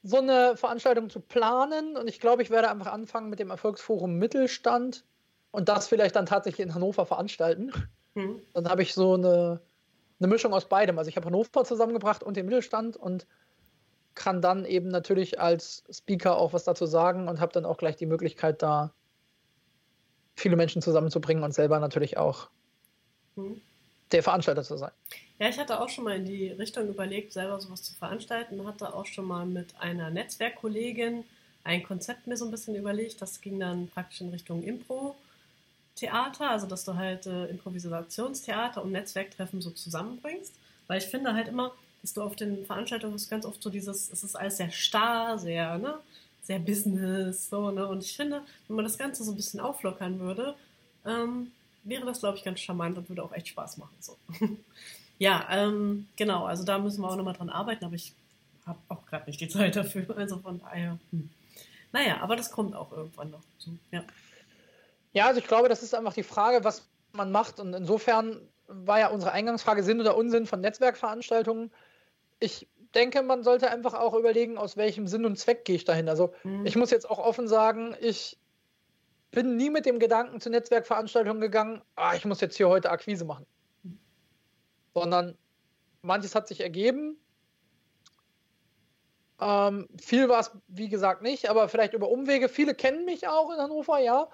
so, 0.03 0.17
eine 0.17 0.55
Veranstaltung 0.55 1.09
zu 1.09 1.19
planen 1.19 1.97
und 1.97 2.07
ich 2.07 2.19
glaube, 2.19 2.41
ich 2.43 2.49
werde 2.49 2.69
einfach 2.69 2.91
anfangen 2.91 3.29
mit 3.29 3.39
dem 3.39 3.49
Erfolgsforum 3.49 4.15
Mittelstand 4.15 5.05
und 5.51 5.69
das 5.69 5.87
vielleicht 5.87 6.15
dann 6.15 6.25
tatsächlich 6.25 6.67
in 6.67 6.75
Hannover 6.75 7.05
veranstalten. 7.05 7.71
Mhm. 8.13 8.41
Dann 8.53 8.69
habe 8.69 8.83
ich 8.83 8.93
so 8.93 9.15
eine, 9.15 9.61
eine 10.19 10.27
Mischung 10.27 10.53
aus 10.53 10.65
beidem. 10.65 10.97
Also 10.99 11.09
ich 11.09 11.15
habe 11.15 11.25
Hannover 11.25 11.63
zusammengebracht 11.63 12.23
und 12.23 12.37
den 12.37 12.45
Mittelstand 12.45 12.97
und 12.97 13.25
kann 14.19 14.41
dann 14.41 14.65
eben 14.65 14.89
natürlich 14.89 15.39
als 15.39 15.83
Speaker 15.89 16.37
auch 16.37 16.51
was 16.51 16.65
dazu 16.65 16.85
sagen 16.85 17.29
und 17.29 17.39
habe 17.39 17.53
dann 17.53 17.65
auch 17.65 17.77
gleich 17.77 17.95
die 17.95 18.05
Möglichkeit, 18.05 18.61
da 18.61 18.93
viele 20.35 20.57
Menschen 20.57 20.81
zusammenzubringen 20.81 21.43
und 21.43 21.53
selber 21.53 21.79
natürlich 21.79 22.17
auch 22.17 22.49
mhm. 23.37 23.61
der 24.11 24.21
Veranstalter 24.21 24.63
zu 24.63 24.77
sein. 24.77 24.91
Ja, 25.39 25.47
ich 25.47 25.57
hatte 25.57 25.79
auch 25.79 25.87
schon 25.87 26.03
mal 26.03 26.17
in 26.17 26.25
die 26.25 26.49
Richtung 26.49 26.89
überlegt, 26.89 27.31
selber 27.31 27.61
sowas 27.61 27.81
zu 27.81 27.95
veranstalten. 27.95 28.67
Hatte 28.67 28.93
auch 28.93 29.05
schon 29.05 29.25
mal 29.25 29.45
mit 29.45 29.73
einer 29.79 30.09
Netzwerkkollegin 30.09 31.23
ein 31.63 31.83
Konzept 31.83 32.27
mir 32.27 32.35
so 32.35 32.43
ein 32.43 32.51
bisschen 32.51 32.75
überlegt. 32.75 33.21
Das 33.21 33.39
ging 33.39 33.57
dann 33.57 33.87
praktisch 33.87 34.19
in 34.19 34.31
Richtung 34.31 34.63
Impro-Theater, 34.63 36.49
also 36.49 36.67
dass 36.67 36.83
du 36.83 36.95
halt 36.95 37.25
äh, 37.25 37.45
Improvisationstheater 37.45 38.83
und 38.83 38.91
Netzwerktreffen 38.91 39.61
so 39.61 39.71
zusammenbringst. 39.71 40.53
Weil 40.87 40.97
ich 40.97 41.05
finde 41.05 41.33
halt 41.33 41.47
immer, 41.47 41.73
dass 42.01 42.13
du 42.13 42.21
auf 42.21 42.35
den 42.35 42.65
Veranstaltungen 42.65 43.13
hast 43.13 43.29
ganz 43.29 43.45
oft 43.45 43.61
so 43.61 43.69
dieses, 43.69 44.11
es 44.11 44.23
ist 44.23 44.35
alles 44.35 44.57
sehr 44.57 44.71
starr, 44.71 45.37
sehr, 45.37 45.77
ne, 45.77 45.99
sehr 46.41 46.59
Business, 46.59 47.49
so, 47.49 47.71
ne, 47.71 47.87
und 47.87 48.03
ich 48.03 48.15
finde, 48.15 48.41
wenn 48.67 48.75
man 48.75 48.85
das 48.85 48.97
Ganze 48.97 49.23
so 49.23 49.31
ein 49.31 49.37
bisschen 49.37 49.59
auflockern 49.59 50.19
würde, 50.19 50.55
ähm, 51.05 51.51
wäre 51.83 52.05
das, 52.05 52.19
glaube 52.19 52.37
ich, 52.37 52.43
ganz 52.43 52.59
charmant 52.59 52.97
und 52.97 53.09
würde 53.09 53.23
auch 53.23 53.33
echt 53.33 53.49
Spaß 53.49 53.77
machen, 53.77 53.95
so. 53.99 54.17
ja, 55.19 55.47
ähm, 55.51 56.07
genau, 56.15 56.45
also 56.45 56.63
da 56.63 56.77
müssen 56.79 57.01
wir 57.01 57.09
auch 57.09 57.15
nochmal 57.15 57.35
dran 57.35 57.49
arbeiten, 57.49 57.85
aber 57.85 57.95
ich 57.95 58.13
habe 58.65 58.79
auch 58.87 59.05
gerade 59.05 59.25
nicht 59.25 59.41
die 59.41 59.47
Zeit 59.47 59.75
dafür, 59.75 60.05
also 60.17 60.37
von 60.37 60.59
daher, 60.59 60.97
hm. 61.11 61.29
Naja, 61.91 62.17
aber 62.21 62.35
das 62.35 62.51
kommt 62.51 62.75
auch 62.75 62.91
irgendwann 62.91 63.31
noch. 63.31 63.41
So, 63.57 63.71
ja. 63.89 64.03
ja, 65.13 65.25
also 65.25 65.39
ich 65.39 65.47
glaube, 65.47 65.69
das 65.69 65.81
ist 65.81 65.95
einfach 65.95 66.13
die 66.13 66.21
Frage, 66.21 66.63
was 66.63 66.87
man 67.13 67.31
macht 67.31 67.59
und 67.59 67.73
insofern 67.73 68.39
war 68.67 68.99
ja 68.99 69.07
unsere 69.07 69.31
Eingangsfrage 69.31 69.83
Sinn 69.83 69.99
oder 69.99 70.15
Unsinn 70.15 70.45
von 70.45 70.61
Netzwerkveranstaltungen 70.61 71.71
ich 72.39 72.67
denke, 72.95 73.21
man 73.21 73.43
sollte 73.43 73.69
einfach 73.69 73.93
auch 73.93 74.13
überlegen, 74.13 74.57
aus 74.57 74.77
welchem 74.77 75.07
Sinn 75.07 75.25
und 75.25 75.37
Zweck 75.37 75.65
gehe 75.65 75.75
ich 75.75 75.85
dahin. 75.85 76.09
Also 76.09 76.33
mhm. 76.43 76.65
ich 76.65 76.75
muss 76.75 76.91
jetzt 76.91 77.09
auch 77.09 77.19
offen 77.19 77.47
sagen, 77.47 77.95
ich 77.99 78.37
bin 79.31 79.57
nie 79.57 79.69
mit 79.69 79.85
dem 79.85 79.99
Gedanken 79.99 80.41
zu 80.41 80.49
Netzwerkveranstaltungen 80.49 81.41
gegangen, 81.41 81.81
ah, 81.95 82.15
ich 82.15 82.25
muss 82.25 82.41
jetzt 82.41 82.57
hier 82.57 82.67
heute 82.67 82.89
Akquise 82.89 83.25
machen. 83.25 83.45
Sondern 84.93 85.37
manches 86.01 86.33
hat 86.33 86.47
sich 86.47 86.61
ergeben. 86.61 87.17
Ähm, 89.39 89.87
viel 90.01 90.27
war 90.27 90.39
es, 90.41 90.51
wie 90.67 90.89
gesagt, 90.89 91.21
nicht, 91.21 91.49
aber 91.49 91.69
vielleicht 91.69 91.93
über 91.93 92.09
Umwege. 92.09 92.49
Viele 92.49 92.73
kennen 92.73 93.05
mich 93.05 93.27
auch 93.27 93.51
in 93.51 93.59
Hannover, 93.59 93.99
ja. 93.99 94.27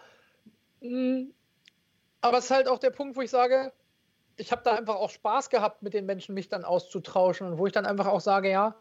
Mhm. 0.79 1.33
Aber 2.21 2.37
es 2.39 2.45
ist 2.45 2.51
halt 2.51 2.67
auch 2.67 2.79
der 2.79 2.89
Punkt, 2.89 3.15
wo 3.17 3.21
ich 3.21 3.29
sage, 3.29 3.71
ich 4.37 4.51
habe 4.51 4.61
da 4.63 4.75
einfach 4.75 4.95
auch 4.95 5.09
Spaß 5.09 5.49
gehabt, 5.49 5.81
mit 5.81 5.93
den 5.93 6.05
Menschen 6.05 6.33
mich 6.35 6.49
dann 6.49 6.65
auszutauschen 6.65 7.47
und 7.47 7.57
wo 7.57 7.67
ich 7.67 7.73
dann 7.73 7.85
einfach 7.85 8.07
auch 8.07 8.21
sage, 8.21 8.49
ja, 8.49 8.75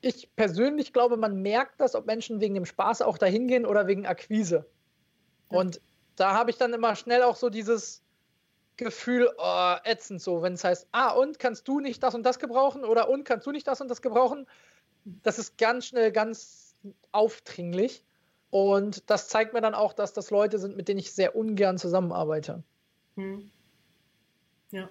ich 0.00 0.34
persönlich 0.34 0.92
glaube, 0.92 1.16
man 1.16 1.42
merkt 1.42 1.80
das, 1.80 1.94
ob 1.94 2.06
Menschen 2.06 2.40
wegen 2.40 2.54
dem 2.54 2.66
Spaß 2.66 3.02
auch 3.02 3.18
dahin 3.18 3.46
gehen 3.46 3.66
oder 3.66 3.86
wegen 3.86 4.06
Akquise. 4.06 4.66
Ja. 5.50 5.58
Und 5.58 5.80
da 6.16 6.34
habe 6.34 6.50
ich 6.50 6.58
dann 6.58 6.72
immer 6.74 6.96
schnell 6.96 7.22
auch 7.22 7.36
so 7.36 7.50
dieses 7.50 8.02
Gefühl, 8.76 9.30
oh, 9.38 9.74
ätzend 9.84 10.20
so, 10.20 10.42
wenn 10.42 10.54
es 10.54 10.64
heißt, 10.64 10.88
ah, 10.92 11.10
und 11.10 11.38
kannst 11.38 11.68
du 11.68 11.78
nicht 11.78 12.02
das 12.02 12.14
und 12.14 12.24
das 12.24 12.38
gebrauchen 12.38 12.84
oder 12.84 13.08
und 13.08 13.24
kannst 13.24 13.46
du 13.46 13.52
nicht 13.52 13.66
das 13.66 13.80
und 13.80 13.88
das 13.88 14.02
gebrauchen? 14.02 14.46
Das 15.04 15.38
ist 15.38 15.58
ganz 15.58 15.86
schnell 15.86 16.10
ganz 16.10 16.74
aufdringlich. 17.12 18.04
Und 18.50 19.08
das 19.08 19.28
zeigt 19.28 19.54
mir 19.54 19.60
dann 19.60 19.74
auch, 19.74 19.92
dass 19.92 20.12
das 20.12 20.30
Leute 20.30 20.58
sind, 20.58 20.76
mit 20.76 20.88
denen 20.88 21.00
ich 21.00 21.12
sehr 21.12 21.36
ungern 21.36 21.78
zusammenarbeite. 21.78 22.62
Hm. 23.16 23.50
Ja. 24.72 24.88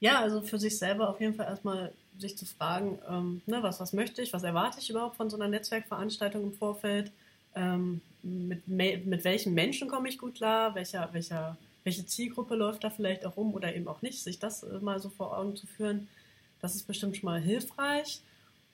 Ja, 0.00 0.20
also 0.20 0.42
für 0.42 0.58
sich 0.58 0.78
selber 0.78 1.08
auf 1.08 1.20
jeden 1.20 1.34
Fall 1.34 1.46
erstmal 1.46 1.92
sich 2.18 2.36
zu 2.36 2.46
fragen, 2.46 2.98
ähm, 3.08 3.42
ne, 3.46 3.62
was, 3.62 3.80
was 3.80 3.92
möchte 3.92 4.22
ich, 4.22 4.32
was 4.32 4.42
erwarte 4.42 4.80
ich 4.80 4.90
überhaupt 4.90 5.16
von 5.16 5.30
so 5.30 5.36
einer 5.36 5.48
Netzwerkveranstaltung 5.48 6.42
im 6.42 6.52
Vorfeld, 6.52 7.10
ähm, 7.54 8.00
mit, 8.22 8.66
mit 8.68 9.24
welchen 9.24 9.54
Menschen 9.54 9.88
komme 9.88 10.08
ich 10.08 10.18
gut 10.18 10.36
klar, 10.36 10.74
welcher, 10.74 11.08
welcher, 11.12 11.56
welche 11.84 12.06
Zielgruppe 12.06 12.54
läuft 12.54 12.84
da 12.84 12.90
vielleicht 12.90 13.24
auch 13.24 13.36
rum 13.36 13.54
oder 13.54 13.74
eben 13.74 13.88
auch 13.88 14.02
nicht, 14.02 14.22
sich 14.22 14.38
das 14.38 14.62
äh, 14.62 14.78
mal 14.80 15.00
so 15.00 15.08
vor 15.08 15.36
Augen 15.36 15.56
zu 15.56 15.66
führen, 15.66 16.08
das 16.60 16.74
ist 16.74 16.86
bestimmt 16.86 17.16
schon 17.16 17.28
mal 17.28 17.40
hilfreich. 17.40 18.20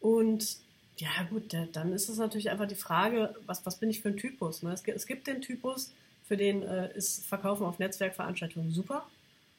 Und 0.00 0.58
ja 0.96 1.10
gut, 1.28 1.54
dann 1.72 1.92
ist 1.92 2.08
es 2.08 2.18
natürlich 2.18 2.50
einfach 2.50 2.66
die 2.66 2.74
Frage, 2.74 3.34
was, 3.46 3.64
was 3.66 3.76
bin 3.76 3.90
ich 3.90 4.00
für 4.00 4.08
ein 4.08 4.16
Typus? 4.16 4.62
Ne? 4.62 4.72
Es, 4.72 4.82
es 4.86 5.06
gibt 5.06 5.26
den 5.26 5.42
Typus, 5.42 5.92
für 6.26 6.36
den 6.36 6.62
äh, 6.62 6.92
ist 6.94 7.26
Verkaufen 7.26 7.66
auf 7.66 7.78
Netzwerkveranstaltungen 7.78 8.70
super. 8.70 9.06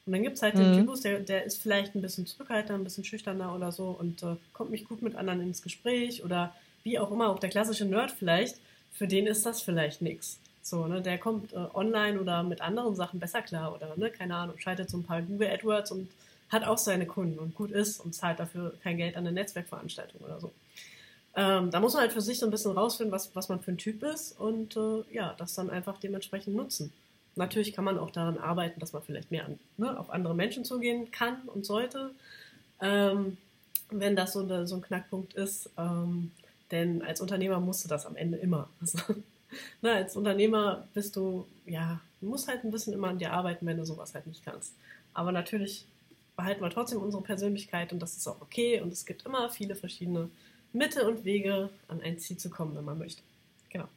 Und 0.06 0.12
dann 0.12 0.22
gibt 0.22 0.36
es 0.36 0.42
halt 0.42 0.54
mhm. 0.54 0.60
den 0.60 0.78
Typus, 0.78 1.00
der, 1.00 1.18
der 1.18 1.44
ist 1.44 1.60
vielleicht 1.60 1.94
ein 1.94 2.00
bisschen 2.00 2.26
zurückhaltender, 2.26 2.74
ein 2.74 2.84
bisschen 2.84 3.04
schüchterner 3.04 3.54
oder 3.54 3.72
so 3.72 3.88
und 3.88 4.22
äh, 4.22 4.36
kommt 4.52 4.70
nicht 4.70 4.88
gut 4.88 5.02
mit 5.02 5.16
anderen 5.16 5.40
ins 5.42 5.62
Gespräch 5.62 6.24
oder 6.24 6.54
wie 6.84 6.98
auch 7.00 7.10
immer, 7.10 7.28
auch 7.28 7.40
der 7.40 7.50
klassische 7.50 7.84
Nerd 7.84 8.12
vielleicht, 8.12 8.56
für 8.92 9.08
den 9.08 9.26
ist 9.26 9.44
das 9.44 9.60
vielleicht 9.60 10.02
nichts. 10.02 10.38
So, 10.62 10.86
ne, 10.86 11.02
der 11.02 11.18
kommt 11.18 11.52
äh, 11.52 11.56
online 11.74 12.20
oder 12.20 12.44
mit 12.44 12.60
anderen 12.60 12.94
Sachen 12.94 13.18
besser 13.18 13.42
klar 13.42 13.74
oder, 13.74 13.96
ne, 13.96 14.10
keine 14.10 14.36
Ahnung, 14.36 14.58
schaltet 14.58 14.90
so 14.90 14.96
ein 14.96 15.04
paar 15.04 15.22
Google 15.22 15.50
AdWords 15.50 15.90
und 15.90 16.08
hat 16.48 16.64
auch 16.64 16.78
seine 16.78 17.06
Kunden 17.06 17.40
und 17.40 17.56
gut 17.56 17.72
ist 17.72 18.00
und 18.00 18.14
zahlt 18.14 18.38
dafür 18.38 18.74
kein 18.82 18.96
Geld 18.96 19.16
an 19.16 19.26
eine 19.26 19.32
Netzwerkveranstaltung 19.32 20.20
oder 20.20 20.40
so. 20.40 20.52
Ähm, 21.34 21.70
da 21.70 21.80
muss 21.80 21.94
man 21.94 22.02
halt 22.02 22.12
für 22.12 22.20
sich 22.20 22.38
so 22.38 22.46
ein 22.46 22.50
bisschen 22.50 22.72
rausfinden, 22.72 23.12
was, 23.12 23.34
was 23.34 23.48
man 23.48 23.60
für 23.60 23.72
ein 23.72 23.78
Typ 23.78 24.02
ist 24.02 24.38
und 24.38 24.76
äh, 24.76 25.02
ja, 25.12 25.34
das 25.36 25.54
dann 25.54 25.70
einfach 25.70 25.98
dementsprechend 25.98 26.54
nutzen. 26.54 26.92
Natürlich 27.36 27.74
kann 27.74 27.84
man 27.84 27.98
auch 27.98 28.10
daran 28.10 28.38
arbeiten, 28.38 28.80
dass 28.80 28.92
man 28.92 29.02
vielleicht 29.02 29.30
mehr 29.30 29.44
an, 29.44 29.58
ne, 29.76 29.98
auf 29.98 30.10
andere 30.10 30.34
Menschen 30.34 30.64
zugehen 30.64 31.10
kann 31.10 31.42
und 31.46 31.66
sollte, 31.66 32.10
ähm, 32.80 33.36
wenn 33.90 34.16
das 34.16 34.32
so, 34.32 34.66
so, 34.66 34.74
ein 34.74 34.82
Knackpunkt 34.82 35.34
ist. 35.34 35.70
Ähm, 35.76 36.32
denn 36.70 37.02
als 37.02 37.20
Unternehmer 37.20 37.60
musst 37.60 37.84
du 37.84 37.88
das 37.88 38.06
am 38.06 38.16
Ende 38.16 38.38
immer. 38.38 38.68
Also, 38.80 38.98
ne, 39.80 39.92
als 39.92 40.16
Unternehmer 40.16 40.88
bist 40.92 41.14
du, 41.14 41.46
ja, 41.66 42.00
du 42.20 42.26
musst 42.26 42.48
halt 42.48 42.64
ein 42.64 42.70
bisschen 42.72 42.92
immer 42.92 43.08
an 43.08 43.18
dir 43.18 43.32
arbeiten, 43.32 43.64
wenn 43.64 43.76
du 43.76 43.86
sowas 43.86 44.12
halt 44.14 44.26
nicht 44.26 44.44
kannst. 44.44 44.72
Aber 45.14 45.30
natürlich 45.30 45.86
behalten 46.36 46.62
wir 46.62 46.70
trotzdem 46.70 47.00
unsere 47.00 47.22
Persönlichkeit 47.22 47.92
und 47.92 48.00
das 48.00 48.16
ist 48.16 48.26
auch 48.26 48.40
okay. 48.40 48.80
Und 48.80 48.92
es 48.92 49.06
gibt 49.06 49.24
immer 49.24 49.48
viele 49.50 49.76
verschiedene 49.76 50.30
Mittel 50.72 51.02
und 51.06 51.24
Wege, 51.24 51.70
an 51.88 52.00
ein 52.02 52.18
Ziel 52.18 52.36
zu 52.36 52.50
kommen, 52.50 52.76
wenn 52.76 52.84
man 52.84 52.98
möchte. 52.98 53.22
Genau. 53.70 53.88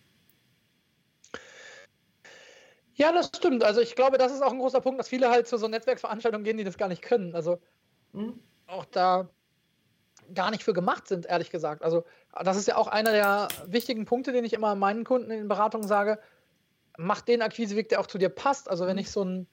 Ja, 2.99 3.13
das 3.13 3.27
stimmt. 3.27 3.63
Also 3.63 3.79
ich 3.79 3.95
glaube, 3.95 4.17
das 4.17 4.33
ist 4.33 4.41
auch 4.41 4.51
ein 4.51 4.59
großer 4.59 4.81
Punkt, 4.81 4.99
dass 4.99 5.07
viele 5.07 5.29
halt 5.29 5.47
zu 5.47 5.57
so 5.57 5.69
Netzwerkveranstaltungen 5.69 6.43
gehen, 6.43 6.57
die 6.57 6.65
das 6.65 6.77
gar 6.77 6.89
nicht 6.89 7.01
können. 7.01 7.33
Also 7.33 7.59
mhm. 8.11 8.37
auch 8.67 8.83
da 8.83 9.29
gar 10.35 10.51
nicht 10.51 10.65
für 10.65 10.73
gemacht 10.73 11.07
sind, 11.07 11.25
ehrlich 11.25 11.49
gesagt. 11.49 11.81
Also 11.81 12.03
das 12.43 12.57
ist 12.57 12.67
ja 12.67 12.75
auch 12.75 12.87
einer 12.87 13.13
der 13.13 13.47
wichtigen 13.67 14.03
Punkte, 14.03 14.33
den 14.33 14.43
ich 14.43 14.51
immer 14.51 14.75
meinen 14.75 15.05
Kunden 15.05 15.31
in 15.31 15.47
Beratungen 15.47 15.87
sage. 15.87 16.19
Mach 16.97 17.21
den 17.21 17.41
Akquiseweg, 17.41 17.87
der 17.87 18.01
auch 18.01 18.07
zu 18.07 18.17
dir 18.17 18.27
passt. 18.27 18.69
Also 18.69 18.85
wenn 18.85 18.97
mhm. 18.97 19.01
ich 19.01 19.11
so 19.11 19.23
ein, 19.23 19.47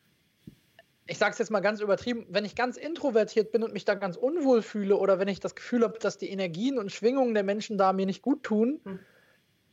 ich 1.07 1.19
sage 1.19 1.35
es 1.35 1.39
jetzt 1.39 1.51
mal 1.51 1.61
ganz 1.61 1.81
übertrieben, 1.81 2.27
wenn 2.29 2.45
ich 2.45 2.57
ganz 2.57 2.77
introvertiert 2.77 3.53
bin 3.53 3.63
und 3.63 3.73
mich 3.73 3.85
da 3.85 3.95
ganz 3.95 4.17
unwohl 4.17 4.61
fühle 4.61 4.97
oder 4.97 5.21
wenn 5.21 5.29
ich 5.29 5.39
das 5.39 5.55
Gefühl 5.55 5.85
habe, 5.85 6.01
dass 6.01 6.19
die 6.19 6.31
Energien 6.31 6.81
und 6.81 6.91
Schwingungen 6.91 7.33
der 7.33 7.45
Menschen 7.45 7.79
da 7.79 7.93
mir 7.93 8.07
nicht 8.07 8.23
gut 8.23 8.43
tun, 8.43 8.81
mhm. 8.83 8.99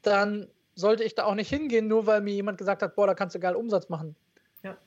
dann 0.04 0.48
sollte 0.76 1.04
ich 1.04 1.16
da 1.16 1.26
auch 1.26 1.36
nicht 1.36 1.50
hingehen, 1.50 1.88
nur 1.88 2.06
weil 2.08 2.22
mir 2.22 2.34
jemand 2.34 2.58
gesagt 2.58 2.82
hat, 2.82 2.96
boah, 2.96 3.08
da 3.08 3.14
kannst 3.14 3.36
du 3.36 3.40
geil 3.40 3.56
Umsatz 3.56 3.90
machen. 3.90 4.16
Ja. 4.64 4.78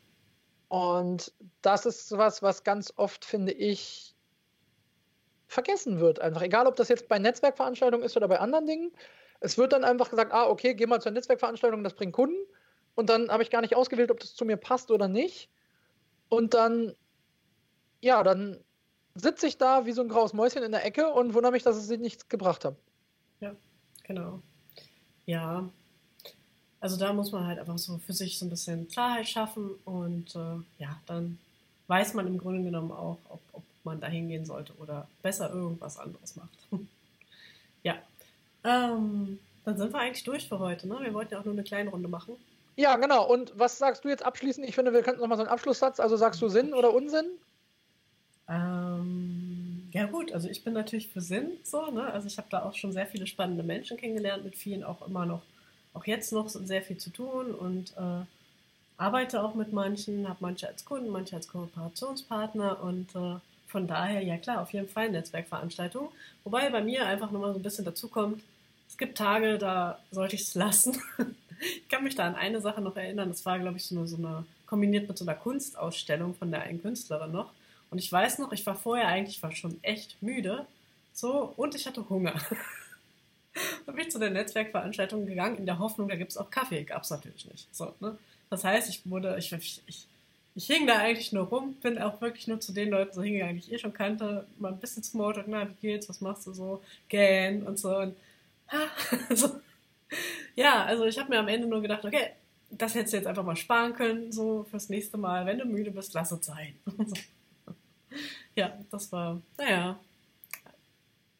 Und 0.68 1.32
das 1.62 1.86
ist 1.86 2.16
was, 2.16 2.42
was 2.42 2.64
ganz 2.64 2.92
oft, 2.96 3.24
finde 3.24 3.52
ich, 3.52 4.14
vergessen 5.46 6.00
wird. 6.00 6.20
Einfach 6.20 6.42
egal, 6.42 6.66
ob 6.66 6.76
das 6.76 6.88
jetzt 6.88 7.08
bei 7.08 7.18
Netzwerkveranstaltungen 7.18 8.04
ist 8.04 8.16
oder 8.16 8.28
bei 8.28 8.40
anderen 8.40 8.66
Dingen. 8.66 8.92
Es 9.40 9.58
wird 9.58 9.72
dann 9.72 9.84
einfach 9.84 10.10
gesagt, 10.10 10.32
ah, 10.32 10.48
okay, 10.48 10.74
geh 10.74 10.86
mal 10.86 11.00
zur 11.00 11.12
Netzwerkveranstaltung, 11.12 11.84
das 11.84 11.94
bringt 11.94 12.12
Kunden. 12.14 12.36
Und 12.94 13.10
dann 13.10 13.28
habe 13.28 13.42
ich 13.42 13.50
gar 13.50 13.60
nicht 13.60 13.76
ausgewählt, 13.76 14.10
ob 14.10 14.20
das 14.20 14.34
zu 14.34 14.44
mir 14.44 14.56
passt 14.56 14.90
oder 14.90 15.06
nicht. 15.06 15.50
Und 16.28 16.54
dann, 16.54 16.94
ja, 18.00 18.22
dann 18.22 18.64
sitze 19.14 19.46
ich 19.46 19.58
da 19.58 19.86
wie 19.86 19.92
so 19.92 20.02
ein 20.02 20.08
graues 20.08 20.32
Mäuschen 20.32 20.62
in 20.62 20.72
der 20.72 20.84
Ecke 20.84 21.12
und 21.12 21.34
wundere 21.34 21.52
mich, 21.52 21.62
dass 21.62 21.76
es 21.76 21.88
nichts 21.88 22.28
gebracht 22.28 22.64
hat. 22.64 22.76
Ja, 23.40 23.54
genau. 24.02 24.42
Ja, 25.26 25.68
also 26.80 26.96
da 26.96 27.12
muss 27.12 27.32
man 27.32 27.46
halt 27.46 27.58
einfach 27.58 27.78
so 27.78 27.98
für 27.98 28.12
sich 28.12 28.38
so 28.38 28.46
ein 28.46 28.50
bisschen 28.50 28.88
Klarheit 28.88 29.28
schaffen 29.28 29.70
und 29.84 30.34
äh, 30.36 30.82
ja, 30.82 31.00
dann 31.06 31.38
weiß 31.88 32.14
man 32.14 32.26
im 32.26 32.38
Grunde 32.38 32.62
genommen 32.62 32.92
auch, 32.92 33.18
ob, 33.28 33.40
ob 33.52 33.62
man 33.84 34.00
da 34.00 34.06
hingehen 34.06 34.44
sollte 34.44 34.72
oder 34.74 35.08
besser 35.22 35.50
irgendwas 35.50 35.98
anderes 35.98 36.36
macht. 36.36 36.56
ja, 37.82 37.96
ähm, 38.64 39.38
dann 39.64 39.76
sind 39.76 39.92
wir 39.92 39.98
eigentlich 39.98 40.24
durch 40.24 40.48
für 40.48 40.58
heute. 40.58 40.86
Ne? 40.86 40.98
Wir 41.00 41.14
wollten 41.14 41.34
ja 41.34 41.40
auch 41.40 41.44
nur 41.44 41.54
eine 41.54 41.64
kleine 41.64 41.90
Runde 41.90 42.08
machen. 42.08 42.36
Ja, 42.76 42.96
genau. 42.96 43.26
Und 43.26 43.58
was 43.58 43.78
sagst 43.78 44.04
du 44.04 44.08
jetzt 44.08 44.24
abschließend? 44.24 44.68
Ich 44.68 44.74
finde, 44.74 44.92
wir 44.92 45.02
könnten 45.02 45.22
nochmal 45.22 45.38
so 45.38 45.42
einen 45.42 45.50
Abschlusssatz. 45.52 45.98
Also 45.98 46.16
sagst 46.16 46.42
du 46.42 46.48
Sinn 46.48 46.74
oder 46.74 46.92
Unsinn? 46.92 47.26
Ähm, 48.48 49.35
ja 49.96 50.04
gut, 50.04 50.30
also 50.32 50.46
ich 50.50 50.62
bin 50.62 50.74
natürlich 50.74 51.08
für 51.08 51.22
Sinn 51.22 51.52
so. 51.62 51.90
Ne? 51.90 52.12
Also 52.12 52.26
ich 52.26 52.36
habe 52.36 52.48
da 52.50 52.62
auch 52.64 52.74
schon 52.74 52.92
sehr 52.92 53.06
viele 53.06 53.26
spannende 53.26 53.62
Menschen 53.62 53.96
kennengelernt, 53.96 54.44
mit 54.44 54.54
vielen 54.54 54.84
auch 54.84 55.06
immer 55.06 55.24
noch, 55.24 55.40
auch 55.94 56.04
jetzt 56.04 56.32
noch 56.32 56.50
sehr 56.50 56.82
viel 56.82 56.98
zu 56.98 57.08
tun 57.08 57.54
und 57.54 57.94
äh, 57.96 58.26
arbeite 58.98 59.42
auch 59.42 59.54
mit 59.54 59.72
manchen, 59.72 60.28
habe 60.28 60.38
manche 60.40 60.68
als 60.68 60.84
Kunden, 60.84 61.08
manche 61.08 61.36
als 61.36 61.48
Kooperationspartner 61.48 62.82
und 62.82 63.14
äh, 63.14 63.36
von 63.66 63.86
daher, 63.86 64.22
ja 64.22 64.36
klar, 64.36 64.60
auf 64.60 64.74
jeden 64.74 64.88
Fall 64.88 65.10
Netzwerkveranstaltungen. 65.10 66.10
Wobei 66.44 66.68
bei 66.68 66.82
mir 66.82 67.06
einfach 67.06 67.30
nochmal 67.30 67.54
so 67.54 67.58
ein 67.58 67.62
bisschen 67.62 67.86
dazu 67.86 68.08
kommt, 68.08 68.42
es 68.86 68.98
gibt 68.98 69.16
Tage, 69.16 69.56
da 69.56 69.98
sollte 70.10 70.36
ich 70.36 70.42
es 70.42 70.54
lassen. 70.54 71.00
ich 71.60 71.88
kann 71.88 72.04
mich 72.04 72.14
da 72.14 72.26
an 72.26 72.34
eine 72.34 72.60
Sache 72.60 72.82
noch 72.82 72.96
erinnern, 72.96 73.30
das 73.30 73.46
war, 73.46 73.58
glaube 73.58 73.78
ich, 73.78 73.86
so 73.86 73.96
eine, 73.96 74.06
so 74.06 74.18
eine, 74.18 74.44
kombiniert 74.66 75.08
mit 75.08 75.16
so 75.16 75.24
einer 75.24 75.34
Kunstausstellung 75.34 76.34
von 76.34 76.50
der 76.50 76.64
einen 76.64 76.82
Künstlerin 76.82 77.32
noch. 77.32 77.50
Und 77.96 78.00
ich 78.00 78.12
weiß 78.12 78.40
noch, 78.40 78.52
ich 78.52 78.66
war 78.66 78.74
vorher 78.74 79.08
eigentlich 79.08 79.42
war 79.42 79.52
schon 79.52 79.82
echt 79.82 80.22
müde. 80.22 80.66
So, 81.14 81.54
und 81.56 81.74
ich 81.74 81.86
hatte 81.86 82.06
Hunger. 82.10 82.34
Dann 83.86 83.94
bin 83.94 84.04
ich 84.04 84.10
zu 84.10 84.18
der 84.18 84.28
Netzwerkveranstaltung 84.28 85.24
gegangen, 85.24 85.56
in 85.56 85.64
der 85.64 85.78
Hoffnung, 85.78 86.06
da 86.06 86.14
gibt 86.14 86.30
es 86.30 86.36
auch 86.36 86.50
Kaffee. 86.50 86.84
Gab 86.84 87.04
es 87.04 87.08
natürlich 87.08 87.50
nicht. 87.50 87.74
So, 87.74 87.94
ne? 88.00 88.18
Das 88.50 88.64
heißt, 88.64 88.90
ich 88.90 89.08
wurde, 89.08 89.34
ich, 89.38 89.50
ich, 89.50 89.82
ich, 89.86 90.06
ich 90.54 90.66
hing 90.66 90.86
da 90.86 90.98
eigentlich 90.98 91.32
nur 91.32 91.46
rum, 91.46 91.72
bin 91.76 91.98
auch 91.98 92.20
wirklich 92.20 92.46
nur 92.48 92.60
zu 92.60 92.74
den 92.74 92.90
Leuten 92.90 93.14
so 93.14 93.22
hingegangen, 93.22 93.56
die 93.56 93.62
ich 93.62 93.72
eh 93.72 93.78
schon 93.78 93.94
kannte, 93.94 94.46
mal 94.58 94.72
ein 94.72 94.78
bisschen 94.78 95.02
Smalltalk, 95.02 95.46
na, 95.48 95.66
wie 95.66 95.88
geht's, 95.88 96.06
was 96.10 96.20
machst 96.20 96.46
du 96.46 96.52
so, 96.52 96.82
gähn 97.08 97.62
und 97.62 97.78
so. 97.78 97.96
Und, 97.96 98.14
so. 99.34 99.58
Ja, 100.54 100.84
also 100.84 101.06
ich 101.06 101.18
habe 101.18 101.30
mir 101.30 101.38
am 101.38 101.48
Ende 101.48 101.66
nur 101.66 101.80
gedacht, 101.80 102.04
okay, 102.04 102.32
das 102.70 102.94
hättest 102.94 103.14
du 103.14 103.16
jetzt 103.16 103.26
einfach 103.26 103.42
mal 103.42 103.56
sparen 103.56 103.94
können, 103.94 104.32
so 104.32 104.66
fürs 104.70 104.90
nächste 104.90 105.16
Mal, 105.16 105.46
wenn 105.46 105.58
du 105.58 105.64
müde 105.64 105.92
bist, 105.92 106.12
lass 106.12 106.30
es 106.30 106.44
sein. 106.44 106.74
ja, 108.54 108.78
das 108.90 109.10
war, 109.12 109.40
naja, 109.58 109.98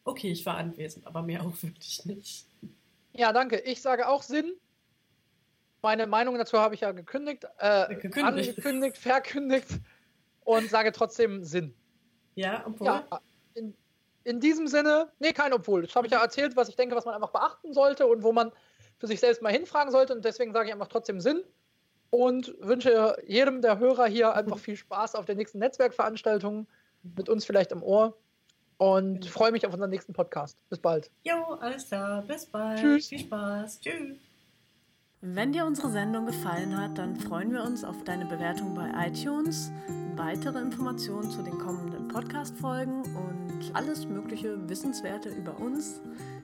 okay, 0.03 0.31
ich 0.31 0.45
war 0.45 0.57
anwesend, 0.57 1.05
aber 1.05 1.21
mehr 1.21 1.41
auch 1.41 1.53
wirklich 1.61 2.05
nicht. 2.05 2.45
Ja, 3.13 3.33
danke. 3.33 3.59
Ich 3.59 3.81
sage 3.81 4.07
auch 4.07 4.23
Sinn. 4.23 4.53
Meine 5.81 6.07
Meinung 6.07 6.37
dazu 6.37 6.59
habe 6.59 6.75
ich 6.75 6.81
ja 6.81 6.91
gekündigt, 6.91 7.45
äh, 7.59 7.87
gekündigt. 7.95 8.25
angekündigt, 8.25 8.97
verkündigt 8.97 9.67
und 10.43 10.69
sage 10.69 10.91
trotzdem 10.91 11.43
Sinn. 11.43 11.73
Ja, 12.35 12.63
obwohl. 12.65 12.87
Ja, 12.87 13.21
in, 13.53 13.75
in 14.23 14.39
diesem 14.39 14.67
Sinne, 14.67 15.11
nee, 15.19 15.33
kein 15.33 15.53
obwohl. 15.53 15.83
Das 15.83 15.95
habe 15.95 16.07
ich 16.07 16.13
ja 16.13 16.21
erzählt, 16.21 16.55
was 16.55 16.69
ich 16.69 16.75
denke, 16.75 16.95
was 16.95 17.05
man 17.05 17.15
einfach 17.15 17.31
beachten 17.31 17.73
sollte 17.73 18.07
und 18.07 18.23
wo 18.23 18.31
man 18.31 18.51
für 18.97 19.07
sich 19.07 19.19
selbst 19.19 19.41
mal 19.41 19.51
hinfragen 19.51 19.91
sollte. 19.91 20.13
Und 20.13 20.25
deswegen 20.25 20.53
sage 20.53 20.67
ich 20.67 20.73
einfach 20.73 20.87
trotzdem 20.87 21.19
Sinn 21.19 21.43
und 22.09 22.53
wünsche 22.59 23.15
jedem 23.25 23.61
der 23.61 23.79
Hörer 23.79 24.05
hier 24.05 24.33
einfach 24.33 24.57
viel 24.57 24.75
Spaß 24.75 25.15
auf 25.15 25.25
der 25.25 25.35
nächsten 25.35 25.59
Netzwerkveranstaltung 25.59 26.67
mit 27.15 27.29
uns 27.29 27.45
vielleicht 27.45 27.71
im 27.71 27.83
Ohr 27.83 28.17
und 28.77 29.21
genau. 29.21 29.31
freue 29.31 29.51
mich 29.51 29.65
auf 29.65 29.73
unseren 29.73 29.89
nächsten 29.89 30.13
Podcast. 30.13 30.57
Bis 30.69 30.79
bald. 30.79 31.09
Jo, 31.23 31.57
alles 31.59 31.87
klar. 31.87 32.21
Bis 32.21 32.45
bald. 32.45 32.79
Tschüss. 32.79 33.07
Viel 33.07 33.19
Spaß. 33.19 33.81
Tschüss. 33.81 34.17
Wenn 35.21 35.51
dir 35.51 35.65
unsere 35.65 35.89
Sendung 35.89 36.27
gefallen 36.27 36.79
hat, 36.79 36.99
dann 36.99 37.15
freuen 37.15 37.51
wir 37.51 37.63
uns 37.63 37.83
auf 37.83 38.03
deine 38.03 38.25
Bewertung 38.25 38.75
bei 38.75 38.87
iTunes, 39.07 39.71
weitere 40.15 40.59
Informationen 40.59 41.31
zu 41.31 41.41
den 41.41 41.57
kommenden 41.57 42.07
Podcast-Folgen 42.07 43.01
und 43.01 43.71
alles 43.73 44.05
mögliche 44.05 44.69
Wissenswerte 44.69 45.29
über 45.29 45.57
uns 45.57 46.01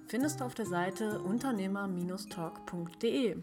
findest 0.08 0.40
du 0.40 0.46
auf 0.46 0.56
der 0.56 0.66
Seite 0.66 1.22
unternehmer-talk.de. 1.22 3.36